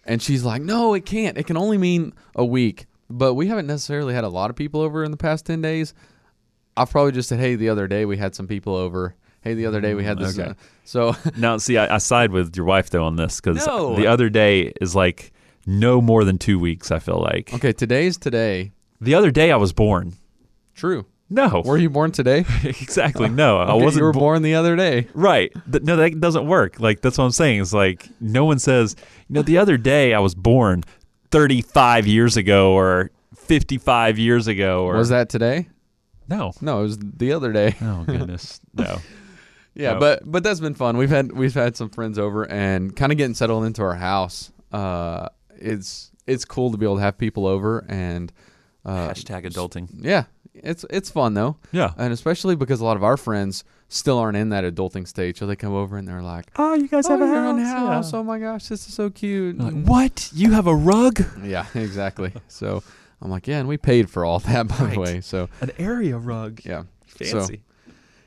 And 0.05 0.20
she's 0.20 0.44
like, 0.44 0.62
"No, 0.62 0.94
it 0.94 1.05
can't. 1.06 1.37
It 1.38 1.46
can 1.46 1.56
only 1.56 1.78
mean 1.78 2.12
a 2.34 2.44
week." 2.44 2.87
But 3.08 3.34
we 3.34 3.46
haven't 3.49 3.67
necessarily 3.67 4.14
had 4.14 4.25
a 4.25 4.28
lot 4.28 4.50
of 4.50 4.56
people 4.56 4.81
over 4.81 5.05
in 5.05 5.11
the 5.11 5.17
past 5.17 5.46
ten 5.46 5.61
days. 5.61 5.94
I've 6.76 6.90
probably 6.90 7.12
just 7.12 7.28
said, 7.28 7.38
"Hey, 7.38 7.55
the 7.55 7.69
other 7.69 7.87
day 7.87 8.05
we 8.06 8.17
had 8.17 8.34
some 8.34 8.49
people 8.49 8.75
over." 8.75 9.14
Hey, 9.43 9.55
the 9.55 9.67
other 9.67 9.81
day 9.81 9.94
we 9.94 10.05
had 10.05 10.19
this. 10.19 10.38
okay. 10.38 10.50
uh," 10.50 10.55
so 10.84 11.14
Now, 11.37 11.56
see, 11.58 11.76
I, 11.78 11.94
I 11.94 11.99
side 11.99 12.32
with 12.32 12.56
your 12.56 12.67
wife 12.67 12.90
though 12.90 13.05
on 13.05 13.17
this 13.17 13.40
because 13.40 13.64
No. 13.67 13.94
the 13.94 14.06
other 14.06 14.28
day 14.31 14.72
is 14.81 14.94
like 14.96 15.32
no 15.67 16.00
more 16.00 16.25
than 16.25 16.38
two 16.38 16.58
weeks. 16.58 16.90
I 16.90 16.99
feel 16.99 17.20
like 17.20 17.52
okay, 17.55 17.72
today's 17.72 18.17
today. 18.17 18.72
the 19.00 19.14
other 19.14 19.31
day 19.31 19.52
I 19.52 19.56
was 19.56 19.72
born. 19.72 20.14
True. 20.75 21.05
No, 21.32 21.62
Were 21.65 21.79
you 21.79 21.88
born 21.91 22.11
today? 22.11 22.41
exactly. 22.65 23.29
No, 23.29 23.59
I 23.59 23.73
wasn't 23.75 24.00
You 24.00 24.05
were 24.06 24.12
bo- 24.12 24.19
born 24.21 24.43
the 24.43 24.55
other 24.56 24.75
day. 24.75 25.06
Right. 25.15 25.53
Th- 25.71 25.82
no, 25.85 25.94
that 25.97 26.21
doesn't 26.21 26.47
work. 26.47 26.81
Like 26.81 27.00
that's 27.03 27.19
what 27.19 27.25
I'm 27.25 27.31
saying. 27.31 27.61
It's 27.61 27.73
like 27.73 28.09
no 28.21 28.44
one 28.44 28.59
says, 28.59 28.97
you 29.29 29.35
know, 29.35 29.43
the 29.43 29.59
other 29.59 29.77
day 29.77 30.12
I 30.12 30.19
was 30.19 30.35
born 30.35 30.82
35 31.31 32.06
years 32.08 32.37
ago 32.37 32.72
or 32.72 33.10
55 33.37 34.19
years 34.19 34.46
ago 34.49 34.84
or 34.84 34.96
Was 34.96 35.10
that 35.10 35.29
today? 35.29 35.69
No. 36.29 36.53
No, 36.60 36.81
it 36.81 36.82
was 36.82 36.99
the 36.99 37.32
other 37.32 37.53
day. 37.53 37.77
Oh 37.81 38.05
goodness. 38.05 38.60
no. 38.75 38.99
Yeah, 39.75 39.93
No. 39.94 40.01
but 40.01 40.22
but 40.31 40.43
that's 40.43 40.60
been 40.60 40.75
fun. 40.75 40.96
We've 40.96 41.10
had 41.10 41.32
we've 41.32 41.55
had 41.55 41.77
some 41.77 41.91
friends 41.91 42.19
over 42.19 42.43
and 42.51 42.94
kind 42.96 43.13
of 43.13 43.19
getting 43.19 43.34
settled 43.34 43.65
into 43.65 43.82
our 43.82 43.94
house. 43.94 44.51
Uh, 44.72 45.29
it's 45.56 46.10
it's 46.27 46.44
cool 46.44 46.70
to 46.72 46.77
be 46.77 46.87
able 46.87 46.96
to 46.96 47.03
have 47.03 47.17
people 47.19 47.46
over 47.46 47.84
and 47.89 48.32
uh, 48.84 49.08
Hashtag 49.10 49.44
adulting. 49.46 49.89
yeah, 50.01 50.25
it's 50.55 50.85
it's 50.91 51.11
fun 51.11 51.35
though. 51.35 51.57
Yeah. 51.73 51.93
and 51.97 52.13
especially 52.13 52.57
because 52.57 52.81
a 52.81 52.85
lot 52.85 52.97
of 52.97 53.05
our 53.05 53.17
friends 53.17 53.65
still 53.89 54.19
aren't 54.19 54.37
in 54.37 54.51
that 54.51 54.65
adulting 54.65 55.07
stage, 55.07 55.39
so 55.39 55.47
they 55.47 55.57
come 55.57 55.73
over 55.73 55.97
and 55.97 56.07
they're 56.07 56.23
like, 56.23 56.47
Oh, 56.57 56.75
you 56.75 56.87
guys 56.89 57.07
"Oh, 57.07 57.11
have 57.11 57.21
a 57.21 57.27
house. 57.27 57.37
own 57.49 57.59
Yeah. 57.59 57.87
house! 57.87 58.13
Oh 58.15 58.23
my 58.23 58.39
gosh, 58.39 58.69
this 58.69 58.87
is 58.89 58.95
so 58.95 59.11
cute!" 59.11 59.59
Like, 59.59 59.85
what? 59.85 60.31
You 60.35 60.53
have 60.53 60.67
a 60.67 60.75
rug? 60.75 61.25
Yeah, 61.43 61.67
exactly. 61.75 62.33
so 62.49 62.83
I'm 63.23 63.31
like, 63.31 63.47
yeah, 63.49 63.59
and 63.59 63.69
we 63.69 63.77
paid 63.77 64.09
for 64.11 64.25
all 64.25 64.39
that 64.41 64.69
by 64.69 64.77
Right. 64.77 64.95
the 64.95 65.01
way. 65.01 65.21
So 65.21 65.49
An 65.61 65.71
area 65.79 66.17
rug. 66.19 66.61
yeah, 66.65 66.85
So- 67.17 67.39
Fancy. 67.41 67.63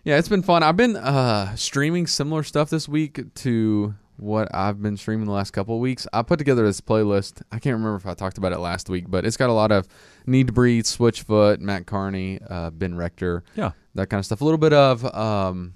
Yeah, 0.05 0.17
it's 0.17 0.27
been 0.27 0.43
fun. 0.43 0.63
I've 0.63 0.75
been 0.75 0.97
uh, 0.97 1.55
streaming 1.55 2.07
similar 2.07 2.43
stuff 2.43 2.69
this 2.69 2.89
week 2.89 3.33
to 3.35 3.95
what 4.17 4.53
I've 4.53 4.81
been 4.81 4.95
streaming 4.97 5.25
the 5.25 5.31
last 5.31 5.51
couple 5.51 5.75
of 5.75 5.81
weeks. 5.81 6.05
I 6.13 6.21
put 6.21 6.37
together 6.37 6.63
this 6.65 6.81
playlist. 6.81 7.41
I 7.51 7.59
can't 7.59 7.73
remember 7.75 7.95
if 7.95 8.05
I 8.05 8.13
talked 8.13 8.37
about 8.37 8.51
it 8.53 8.59
last 8.59 8.89
week, 8.89 9.05
but 9.09 9.25
it's 9.25 9.37
got 9.37 9.49
a 9.49 9.53
lot 9.53 9.71
of 9.71 9.87
Need 10.25 10.47
to 10.47 10.53
Breathe, 10.53 10.85
Switchfoot, 10.85 11.59
Matt 11.59 11.85
Kearney, 11.85 12.39
uh, 12.49 12.69
Ben 12.69 12.95
Rector, 12.95 13.43
yeah. 13.55 13.71
that 13.95 14.09
kind 14.09 14.19
of 14.19 14.25
stuff. 14.25 14.41
A 14.41 14.43
little 14.45 14.57
bit 14.59 14.73
of 14.73 15.03
um, 15.15 15.73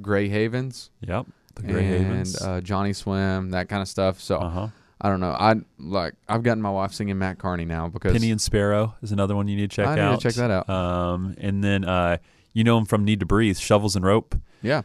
Gray 0.00 0.28
Havens 0.28 0.90
Yep. 1.00 1.26
The 1.56 1.62
Gray 1.62 1.86
and 1.96 2.06
Havens. 2.06 2.40
uh, 2.42 2.60
Johnny 2.60 2.92
Swim, 2.92 3.50
that 3.50 3.68
kind 3.68 3.80
of 3.82 3.88
stuff. 3.88 4.20
So 4.20 4.38
uh 4.38 4.48
huh. 4.50 4.68
I 5.00 5.08
don't 5.08 5.20
know. 5.20 5.30
I 5.32 5.54
like 5.78 6.14
I've 6.28 6.42
gotten 6.42 6.62
my 6.62 6.70
wife 6.70 6.92
singing 6.92 7.18
Matt 7.18 7.38
Kearney 7.38 7.64
now 7.64 7.88
because 7.88 8.12
Penny 8.12 8.30
and 8.30 8.40
Sparrow 8.40 8.94
is 9.02 9.12
another 9.12 9.36
one 9.36 9.48
you 9.48 9.56
need 9.56 9.70
to 9.70 9.76
check 9.76 9.86
I 9.86 9.90
need 9.96 10.00
to 10.00 10.06
out. 10.08 10.20
check 10.20 10.34
that 10.34 10.50
out. 10.50 10.68
Um, 10.70 11.34
and 11.38 11.62
then 11.62 11.84
uh, 11.84 12.16
you 12.54 12.64
know 12.64 12.78
him 12.78 12.86
from 12.86 13.04
Need 13.04 13.20
to 13.20 13.26
Breathe, 13.26 13.56
Shovels 13.58 13.94
and 13.96 14.04
Rope. 14.04 14.34
yeah, 14.62 14.82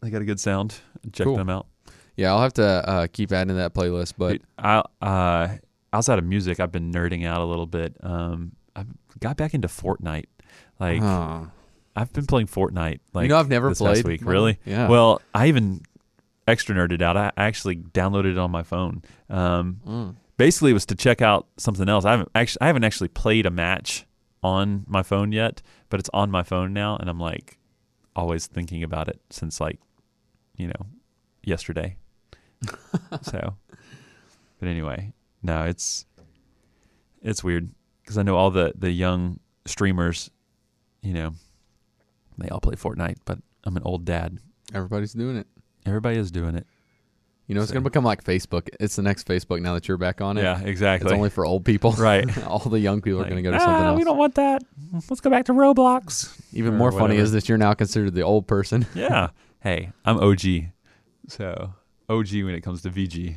They 0.00 0.10
got 0.10 0.22
a 0.22 0.24
good 0.24 0.40
sound. 0.40 0.76
Check 1.12 1.26
Cool. 1.26 1.36
them 1.36 1.50
out. 1.50 1.66
Yeah, 2.16 2.30
I'll 2.32 2.42
have 2.42 2.54
to 2.54 2.64
uh, 2.64 3.06
keep 3.12 3.32
adding 3.32 3.56
that 3.56 3.74
playlist. 3.74 4.14
But 4.18 4.32
Dude, 4.32 4.42
I, 4.58 4.82
uh, 5.00 5.56
outside 5.92 6.18
of 6.18 6.24
music, 6.24 6.60
I've 6.60 6.72
been 6.72 6.92
nerding 6.92 7.26
out 7.26 7.40
a 7.40 7.44
little 7.44 7.66
bit. 7.66 7.96
Um, 8.02 8.52
I 8.76 8.84
got 9.20 9.36
back 9.36 9.54
into 9.54 9.68
Fortnite. 9.68 10.26
Like, 10.78 11.02
uh, 11.02 11.44
I've 11.94 12.12
been 12.12 12.26
playing 12.26 12.46
Fortnite. 12.48 13.00
Like 13.12 13.24
you 13.24 13.28
know, 13.28 13.38
I've 13.38 13.48
never 13.48 13.68
this 13.68 13.80
past 13.80 14.02
played. 14.02 14.20
week. 14.20 14.20
Really? 14.24 14.58
yeah. 14.64 14.88
Well, 14.88 15.20
I 15.34 15.48
even 15.48 15.82
extra 16.48 16.74
nerded 16.74 17.02
out. 17.02 17.16
I 17.16 17.32
actually 17.36 17.76
downloaded 17.76 18.32
it 18.32 18.38
on 18.38 18.50
my 18.50 18.62
phone. 18.62 19.02
Um, 19.28 19.80
Mm. 19.86 20.16
Basically, 20.38 20.70
it 20.70 20.74
was 20.74 20.86
to 20.86 20.94
check 20.96 21.22
out 21.22 21.46
something 21.56 21.88
else. 21.88 22.04
I 22.04 22.12
haven't 22.12 22.30
actually 22.34 22.62
I 22.62 22.66
haven't 22.66 22.84
actually 22.84 23.08
played 23.08 23.46
a 23.46 23.50
match 23.50 24.06
on 24.42 24.84
my 24.88 25.02
phone 25.02 25.30
yet, 25.30 25.62
but 25.88 26.00
it's 26.00 26.10
on 26.12 26.30
my 26.30 26.42
phone 26.42 26.72
now, 26.72 26.96
and 26.96 27.08
I'm 27.08 27.20
like 27.20 27.58
always 28.16 28.46
thinking 28.48 28.82
about 28.82 29.08
it 29.08 29.20
since 29.30 29.60
like 29.60 29.78
you 30.56 30.66
know 30.66 30.86
yesterday. 31.44 31.96
so, 33.22 33.54
but 34.60 34.68
anyway, 34.68 35.12
no, 35.42 35.64
it's 35.64 36.06
it's 37.22 37.42
weird 37.44 37.70
because 38.02 38.18
I 38.18 38.22
know 38.22 38.36
all 38.36 38.50
the 38.50 38.72
the 38.76 38.90
young 38.90 39.40
streamers, 39.66 40.30
you 41.02 41.14
know, 41.14 41.32
they 42.38 42.48
all 42.48 42.60
play 42.60 42.74
Fortnite, 42.74 43.18
but 43.24 43.38
I'm 43.64 43.76
an 43.76 43.82
old 43.84 44.04
dad. 44.04 44.38
Everybody's 44.74 45.12
doing 45.12 45.36
it. 45.36 45.46
Everybody 45.86 46.16
is 46.18 46.30
doing 46.30 46.54
it. 46.56 46.66
You 47.48 47.56
know, 47.56 47.60
it's 47.60 47.70
So- 47.70 47.74
going 47.74 47.84
to 47.84 47.90
become 47.90 48.04
like 48.04 48.22
Facebook. 48.24 48.68
It's 48.80 48.96
the 48.96 49.02
next 49.02 49.26
Facebook 49.26 49.60
now 49.60 49.74
that 49.74 49.86
you're 49.88 49.98
back 49.98 50.20
on 50.20 50.38
it. 50.38 50.42
Yeah, 50.42 50.60
exactly. 50.62 51.06
It's 51.10 51.12
only 51.12 51.28
for 51.28 51.44
old 51.44 51.64
people. 51.64 51.92
Right. 51.92 52.24
All 52.46 52.60
the 52.60 52.78
young 52.78 53.02
people 53.02 53.20
are 53.20 53.24
going 53.24 53.36
to 53.36 53.42
go 53.42 53.50
to 53.50 53.56
"Ah, 53.56 53.60
something 53.60 53.84
else. 53.86 53.98
We 53.98 54.04
don't 54.04 54.16
want 54.16 54.36
that. 54.36 54.62
Let's 55.10 55.20
go 55.20 55.28
back 55.28 55.44
to 55.46 55.52
Roblox. 55.52 56.40
Even 56.52 56.74
or 56.74 56.78
more 56.78 56.92
funny 56.92 57.16
is 57.16 57.32
that 57.32 57.48
you're 57.48 57.58
now 57.58 57.74
considered 57.74 58.14
the 58.14 58.22
old 58.22 58.46
person. 58.46 58.86
Yeah. 58.94 59.30
hey, 59.60 59.90
I'm 60.04 60.18
OG. 60.18 60.40
So 61.28 61.74
OG 62.08 62.32
when 62.44 62.54
it 62.54 62.60
comes 62.62 62.82
to 62.82 62.90
VG. 62.90 63.36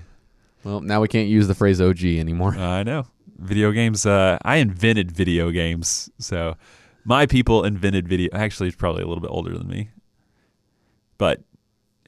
Well, 0.63 0.81
now 0.81 1.01
we 1.01 1.07
can't 1.07 1.29
use 1.29 1.47
the 1.47 1.55
phrase 1.55 1.79
OG 1.79 2.03
anymore. 2.03 2.55
I 2.57 2.83
know. 2.83 3.05
Video 3.37 3.71
games. 3.71 4.05
Uh, 4.05 4.37
I 4.43 4.57
invented 4.57 5.11
video 5.11 5.51
games. 5.51 6.09
So 6.19 6.55
my 7.03 7.25
people 7.25 7.63
invented 7.63 8.07
video. 8.07 8.29
Actually, 8.33 8.67
it's 8.67 8.77
probably 8.77 9.03
a 9.03 9.07
little 9.07 9.21
bit 9.21 9.29
older 9.31 9.57
than 9.57 9.67
me. 9.67 9.89
But 11.17 11.41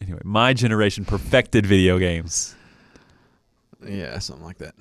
anyway, 0.02 0.20
my 0.24 0.54
generation 0.54 1.06
perfected 1.06 1.66
video 1.66 2.00
games. 2.00 2.56
Yeah, 3.86 4.18
something 4.20 4.46
like 4.46 4.58
that. 4.58 4.76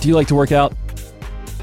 Do 0.00 0.08
you 0.08 0.14
like 0.14 0.28
to 0.28 0.34
work 0.34 0.52
out? 0.52 0.72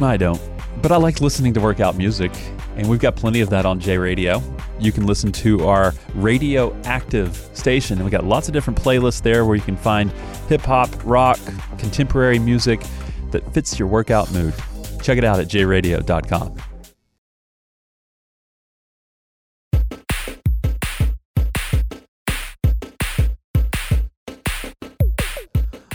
I 0.02 0.18
don't, 0.18 0.42
but 0.84 0.92
I 0.92 0.98
like 0.98 1.22
listening 1.22 1.54
to 1.54 1.62
workout 1.62 1.96
music, 1.96 2.34
and 2.76 2.90
we've 2.90 3.00
got 3.00 3.16
plenty 3.16 3.40
of 3.40 3.50
that 3.52 3.66
on 3.66 3.80
J 3.80 3.98
Radio. 3.98 4.44
You 4.82 4.92
can 4.92 5.08
listen 5.08 5.32
to 5.32 5.66
our 5.66 5.94
radio 6.14 6.76
active 6.84 7.38
station, 7.54 8.00
and 8.00 8.06
we 8.06 8.12
got 8.12 8.26
lots 8.26 8.50
of 8.50 8.54
different 8.54 8.78
playlists 8.78 9.22
there 9.22 9.46
where 9.46 9.56
you 9.56 9.62
can 9.62 9.78
find 9.78 10.12
hip 10.50 10.60
hop, 10.60 10.90
rock, 11.06 11.40
contemporary 11.78 12.38
music 12.38 12.82
that 13.32 13.50
fits 13.54 13.80
your 13.80 13.88
workout 13.88 14.30
mood. 14.34 14.54
Check 15.02 15.18
it 15.18 15.24
out 15.24 15.40
at 15.40 15.48
jradio.com. 15.48 16.58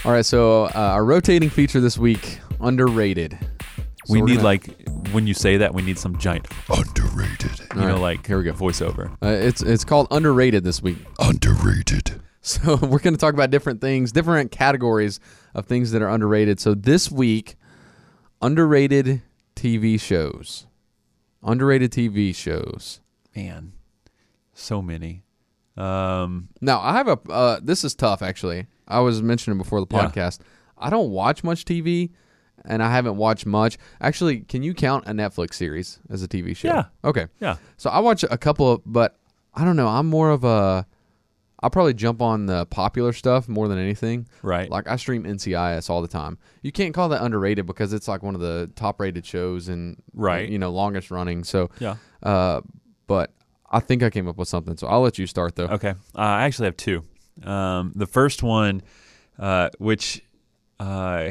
All 0.07 0.13
right, 0.13 0.25
so 0.25 0.65
uh, 0.65 0.71
our 0.75 1.05
rotating 1.05 1.51
feature 1.51 1.81
this 1.81 1.99
week 1.99 2.39
underrated. 2.63 3.39
So 4.09 4.15
we 4.15 4.23
need 4.23 4.37
gonna- 4.37 4.45
like 4.45 4.89
when 5.13 5.27
you 5.27 5.35
say 5.35 5.59
that, 5.59 5.75
we 5.75 5.83
need 5.83 5.99
some 5.99 6.17
giant 6.19 6.49
underrated. 6.71 7.59
You 7.75 7.81
All 7.83 7.87
know, 7.87 7.93
right, 7.95 8.01
like 8.01 8.27
here 8.27 8.39
we 8.39 8.45
go. 8.45 8.53
voiceover. 8.55 9.11
Uh, 9.23 9.29
it's 9.29 9.63
it's 9.63 9.85
called 9.85 10.09
underrated 10.11 10.65
this 10.65 10.83
week. 10.83 10.99
Underrated. 11.19 12.21
So 12.41 12.77
we're 12.83 13.01
going 13.01 13.13
to 13.15 13.19
talk 13.19 13.35
about 13.35 13.51
different 13.51 13.81
things, 13.83 14.11
different 14.13 14.51
categories 14.51 15.21
of 15.55 15.67
things 15.67 15.91
that 15.93 16.01
are 16.03 16.09
underrated. 16.09 16.59
So 16.61 16.73
this 16.75 17.11
week, 17.11 17.57
underrated 18.41 19.23
TV 19.57 20.01
shows. 20.01 20.67
Underrated 21.43 21.93
TV 21.93 22.35
shows. 22.35 23.01
Man, 23.37 23.73
so 24.55 24.81
many. 24.83 25.25
Um, 25.77 26.49
Now 26.61 26.81
I 26.81 26.93
have 26.95 27.09
a. 27.09 27.19
Uh, 27.31 27.61
this 27.63 27.85
is 27.85 27.95
tough 27.95 28.23
actually. 28.23 28.67
I 28.89 29.01
was 29.01 29.23
mentioning 29.23 29.59
before 29.59 29.81
the 29.81 29.87
Yeah. 29.91 30.07
podcast. 30.09 30.39
I 30.77 30.91
don't 30.91 31.11
watch 31.11 31.45
much 31.45 31.65
TV, 31.65 32.11
and 32.65 32.83
I 32.83 32.91
haven't 32.91 33.17
watched 33.17 33.47
much. 33.47 33.79
Actually, 34.01 34.41
can 34.41 34.63
you 34.63 34.75
count 34.75 35.05
a 35.07 35.13
Netflix 35.13 35.55
series 35.55 35.99
as 36.11 36.23
a 36.23 36.29
TV 36.29 36.57
show? 36.57 36.69
Yeah. 36.69 36.85
Okay. 37.05 37.27
yeah. 37.41 37.57
So 37.77 37.91
I 37.91 38.01
watch 38.01 38.25
a 38.29 38.37
couple 38.39 38.73
of, 38.73 38.83
but 38.87 39.19
I 39.55 39.65
don't 39.65 39.77
know. 39.77 39.89
I'm 39.89 40.07
more 40.07 40.31
of 40.31 40.45
a. 40.45 40.87
I'll 41.61 41.71
probably 41.71 41.95
jump 41.95 42.23
on 42.23 42.47
the 42.47 42.67
popular 42.67 43.13
stuff 43.13 43.49
more 43.49 43.67
than 43.67 43.79
anything. 43.79 44.29
Right. 44.43 44.71
Like 44.71 44.87
I 44.89 44.95
stream 44.95 45.25
NCIS 45.25 45.91
all 45.91 46.03
the 46.03 46.07
time. 46.09 46.39
You 46.63 46.71
can't 46.71 46.95
call 46.95 47.09
that 47.09 47.21
underrated 47.21 47.67
because 47.67 47.93
it's 47.93 48.07
like 48.07 48.23
one 48.23 48.37
of 48.37 48.41
the 48.41 48.71
top 48.77 49.01
rated 49.01 49.27
shows 49.27 49.69
and 49.69 50.01
Right. 50.15 50.49
you 50.49 50.59
know 50.61 50.71
longest 50.71 51.11
running. 51.11 51.43
So 51.43 51.71
Yeah. 51.81 51.97
uh, 52.23 52.61
but 53.09 53.33
I 53.73 53.81
think 53.81 54.05
I 54.05 54.11
came 54.11 54.29
up 54.29 54.37
with 54.37 54.47
something. 54.47 54.77
So 54.77 54.87
I'll 54.87 55.01
let 55.01 55.19
you 55.19 55.27
start 55.27 55.57
though. 55.57 55.67
Okay. 55.67 55.91
Uh, 55.91 56.21
I 56.21 56.45
actually 56.45 56.67
have 56.67 56.77
two. 56.77 57.03
Um, 57.43 57.93
the 57.97 58.07
first 58.07 58.43
one, 58.45 58.83
uh, 59.37 59.71
which, 59.79 60.23
uh, 60.79 61.31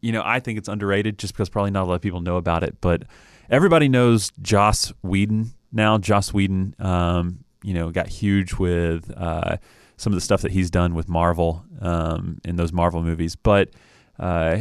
you 0.00 0.12
know, 0.12 0.22
I 0.24 0.40
think 0.40 0.58
it's 0.58 0.68
underrated 0.68 1.18
just 1.18 1.34
because 1.34 1.48
probably 1.48 1.70
not 1.70 1.84
a 1.84 1.86
lot 1.86 1.94
of 1.94 2.00
people 2.00 2.20
know 2.20 2.36
about 2.36 2.62
it, 2.62 2.80
but 2.80 3.04
everybody 3.48 3.88
knows 3.88 4.32
Joss 4.40 4.92
Whedon 5.02 5.52
now. 5.72 5.98
Joss 5.98 6.32
Whedon, 6.32 6.74
um, 6.78 7.44
you 7.62 7.74
know, 7.74 7.90
got 7.90 8.08
huge 8.08 8.54
with 8.54 9.12
uh, 9.16 9.56
some 9.96 10.12
of 10.12 10.16
the 10.16 10.20
stuff 10.20 10.42
that 10.42 10.52
he's 10.52 10.70
done 10.70 10.94
with 10.94 11.08
Marvel 11.08 11.64
um, 11.80 12.40
in 12.44 12.56
those 12.56 12.72
Marvel 12.72 13.02
movies. 13.02 13.36
But 13.36 13.70
uh, 14.18 14.58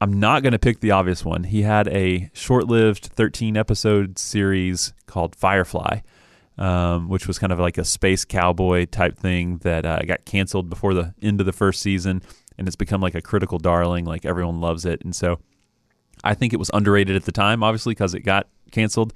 I'm 0.00 0.18
not 0.18 0.42
going 0.42 0.52
to 0.52 0.58
pick 0.58 0.80
the 0.80 0.92
obvious 0.92 1.24
one. 1.24 1.44
He 1.44 1.62
had 1.62 1.88
a 1.88 2.30
short 2.32 2.66
lived 2.66 3.06
13 3.06 3.56
episode 3.56 4.18
series 4.18 4.92
called 5.06 5.36
Firefly 5.36 6.00
um, 6.60 7.08
which 7.08 7.26
was 7.26 7.38
kind 7.38 7.52
of 7.52 7.58
like 7.58 7.78
a 7.78 7.84
space 7.84 8.24
cowboy 8.24 8.84
type 8.84 9.18
thing 9.18 9.58
that 9.58 9.86
uh, 9.86 10.00
got 10.00 10.26
canceled 10.26 10.68
before 10.68 10.92
the 10.92 11.14
end 11.22 11.40
of 11.40 11.46
the 11.46 11.52
first 11.52 11.80
season, 11.80 12.22
and 12.60 12.68
it's 12.68 12.76
become 12.76 13.00
like 13.00 13.16
a 13.16 13.22
critical 13.22 13.58
darling. 13.58 14.04
Like 14.04 14.24
everyone 14.24 14.60
loves 14.60 14.84
it, 14.84 15.02
and 15.02 15.16
so 15.16 15.40
I 16.22 16.34
think 16.34 16.52
it 16.52 16.58
was 16.58 16.70
underrated 16.72 17.16
at 17.16 17.24
the 17.24 17.32
time, 17.32 17.64
obviously 17.64 17.92
because 17.92 18.14
it 18.14 18.20
got 18.20 18.46
canceled, 18.70 19.12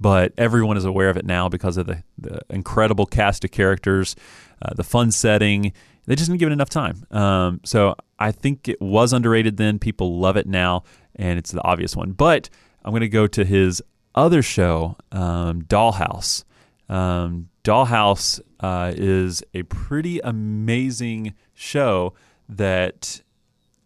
but 0.00 0.32
everyone 0.36 0.76
is 0.76 0.84
aware 0.84 1.08
of 1.08 1.16
it 1.16 1.24
now 1.24 1.48
because 1.48 1.76
of 1.76 1.86
the, 1.86 2.02
the 2.18 2.40
incredible 2.50 3.06
cast 3.06 3.44
of 3.44 3.50
characters, 3.50 4.16
uh, 4.60 4.74
the 4.74 4.84
fun 4.84 5.10
setting. 5.10 5.72
They 6.06 6.16
just 6.16 6.28
didn't 6.28 6.40
give 6.40 6.48
it 6.48 6.52
enough 6.52 6.68
time. 6.68 7.06
Um, 7.10 7.60
so 7.64 7.94
I 8.18 8.32
think 8.32 8.68
it 8.68 8.80
was 8.80 9.12
underrated 9.12 9.56
then. 9.56 9.78
People 9.78 10.18
love 10.18 10.36
it 10.36 10.46
now, 10.46 10.82
and 11.16 11.38
it's 11.38 11.52
the 11.52 11.62
obvious 11.62 11.94
one. 11.94 12.12
But 12.12 12.50
I'm 12.84 12.90
going 12.90 13.00
to 13.00 13.08
go 13.08 13.26
to 13.26 13.44
his 13.44 13.82
other 14.14 14.42
show, 14.42 14.96
um, 15.12 15.62
Dollhouse. 15.62 16.44
Um, 16.88 17.50
Dollhouse 17.62 18.40
uh, 18.60 18.92
is 18.96 19.42
a 19.54 19.62
pretty 19.64 20.18
amazing 20.20 21.34
show 21.54 22.14
that 22.48 23.22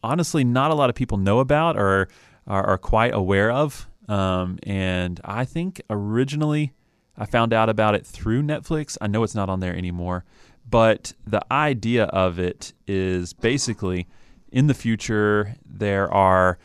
honestly 0.02 0.44
not 0.44 0.70
a 0.70 0.74
lot 0.74 0.90
of 0.90 0.96
people 0.96 1.18
know 1.18 1.40
about 1.40 1.76
or 1.76 2.08
are, 2.46 2.66
are 2.66 2.78
quite 2.78 3.14
aware 3.14 3.50
of. 3.50 3.88
Um, 4.08 4.58
and 4.64 5.20
I 5.24 5.44
think 5.44 5.80
originally 5.88 6.72
I 7.16 7.26
found 7.26 7.52
out 7.52 7.68
about 7.68 7.94
it 7.94 8.06
through 8.06 8.42
Netflix. 8.42 8.96
I 9.00 9.06
know 9.06 9.22
it's 9.22 9.34
not 9.34 9.48
on 9.48 9.60
there 9.60 9.76
anymore, 9.76 10.24
but 10.68 11.12
the 11.26 11.42
idea 11.52 12.04
of 12.04 12.38
it 12.38 12.72
is 12.86 13.32
basically 13.32 14.08
in 14.50 14.66
the 14.66 14.74
future 14.74 15.56
there 15.64 16.12
are 16.12 16.58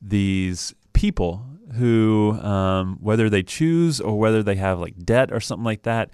these 0.00 0.74
people 0.92 1.44
who, 1.74 2.38
um, 2.42 2.98
whether 3.00 3.30
they 3.30 3.42
choose 3.42 4.00
or 4.00 4.18
whether 4.18 4.42
they 4.42 4.56
have 4.56 4.78
like 4.78 4.98
debt 5.04 5.32
or 5.32 5.40
something 5.40 5.64
like 5.64 5.82
that, 5.82 6.10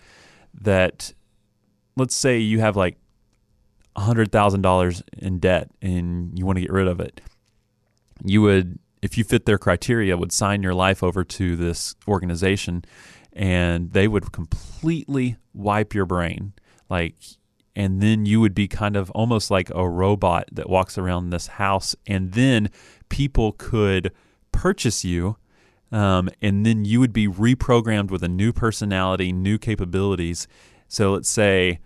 that 0.61 1.13
let's 1.97 2.17
say 2.17 2.39
you 2.39 2.61
have 2.61 2.77
like 2.77 2.97
$100,000 3.99 5.03
in 5.19 5.39
debt 5.39 5.71
and 5.83 6.39
you 6.39 6.47
want 6.47 6.57
to 6.57 6.63
get 6.63 6.73
rid 6.73 6.89
of 6.89 7.01
it. 7.01 7.21
You 8.25 8.43
would, 8.43 8.79
if 9.03 9.17
you 9.17 9.25
fit 9.25 9.47
their 9.47 9.59
criteria, 9.59 10.17
would 10.17 10.33
sign 10.33 10.63
your 10.63 10.75
life 10.75 11.03
over 11.03 11.25
to 11.25 11.57
this 11.57 11.95
organization 12.07 12.85
and 13.33 13.93
they 13.93 14.09
would 14.09 14.33
completely 14.33 15.37
wipe 15.55 15.95
your 15.95 16.07
brain. 16.07 16.53
Like, 16.89 17.15
and 17.77 18.01
then 18.01 18.27
you 18.27 18.41
would 18.41 18.55
be 18.55 18.67
kind 18.67 18.97
of 18.97 19.11
almost 19.13 19.51
like 19.51 19.71
a 19.71 19.89
robot 19.89 20.49
that 20.51 20.69
walks 20.69 20.99
around 20.99 21.31
this 21.31 21.47
house. 21.47 21.95
And 22.07 22.33
then 22.33 22.71
people 23.09 23.53
could 23.53 24.13
purchase 24.51 25.05
you 25.05 25.37
um, 25.91 26.29
and 26.43 26.67
then 26.67 26.85
you 26.85 27.01
would 27.01 27.13
be 27.13 27.27
reprogrammed 27.27 28.11
with 28.11 28.23
a 28.23 28.29
new 28.29 28.53
personality, 28.53 29.33
new 29.33 29.59
capabilities. 29.59 30.47
So 30.87 31.13
let's 31.13 31.29
say 31.29 31.81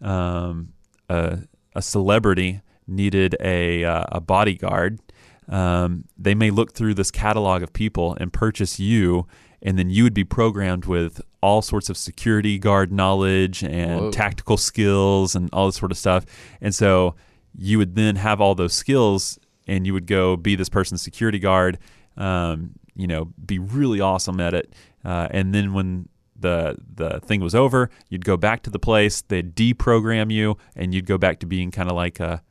um, 0.00 0.72
a, 1.08 1.40
a 1.74 1.82
celebrity 1.82 2.60
needed 2.86 3.36
a, 3.40 3.84
uh, 3.84 4.04
a 4.12 4.20
bodyguard. 4.20 5.00
Um, 5.48 6.04
they 6.16 6.34
may 6.34 6.50
look 6.50 6.72
through 6.74 6.94
this 6.94 7.10
catalog 7.10 7.62
of 7.62 7.72
people 7.72 8.16
and 8.20 8.32
purchase 8.32 8.78
you, 8.78 9.26
and 9.60 9.78
then 9.78 9.90
you 9.90 10.04
would 10.04 10.14
be 10.14 10.24
programmed 10.24 10.86
with 10.86 11.20
all 11.40 11.62
sorts 11.62 11.90
of 11.90 11.96
security 11.96 12.58
guard 12.58 12.92
knowledge 12.92 13.62
and 13.62 14.00
Whoa. 14.00 14.10
tactical 14.10 14.56
skills 14.56 15.34
and 15.34 15.50
all 15.52 15.66
this 15.66 15.76
sort 15.76 15.90
of 15.90 15.98
stuff. 15.98 16.24
And 16.60 16.74
so 16.74 17.16
you 17.56 17.78
would 17.78 17.94
then 17.96 18.16
have 18.16 18.40
all 18.40 18.54
those 18.54 18.72
skills 18.72 19.38
and 19.66 19.86
you 19.86 19.92
would 19.92 20.06
go 20.06 20.36
be 20.36 20.56
this 20.56 20.68
person's 20.68 21.02
security 21.02 21.38
guard 21.38 21.78
um, 22.16 22.72
you 22.94 23.06
know 23.06 23.32
be 23.44 23.58
really 23.58 24.00
awesome 24.00 24.40
at 24.40 24.54
it 24.54 24.72
uh, 25.04 25.28
and 25.30 25.54
then 25.54 25.72
when 25.72 26.08
the 26.42 26.76
the 26.94 27.18
thing 27.20 27.40
was 27.40 27.54
over 27.54 27.88
you'd 28.10 28.24
go 28.24 28.36
back 28.36 28.62
to 28.62 28.70
the 28.70 28.78
place 28.78 29.22
they'd 29.22 29.54
deprogram 29.56 30.30
you 30.32 30.56
and 30.76 30.92
you'd 30.94 31.06
go 31.06 31.16
back 31.18 31.38
to 31.40 31.46
being 31.46 31.70
kind 31.70 31.88
of 31.88 31.96
like 31.96 32.20
a 32.20 32.42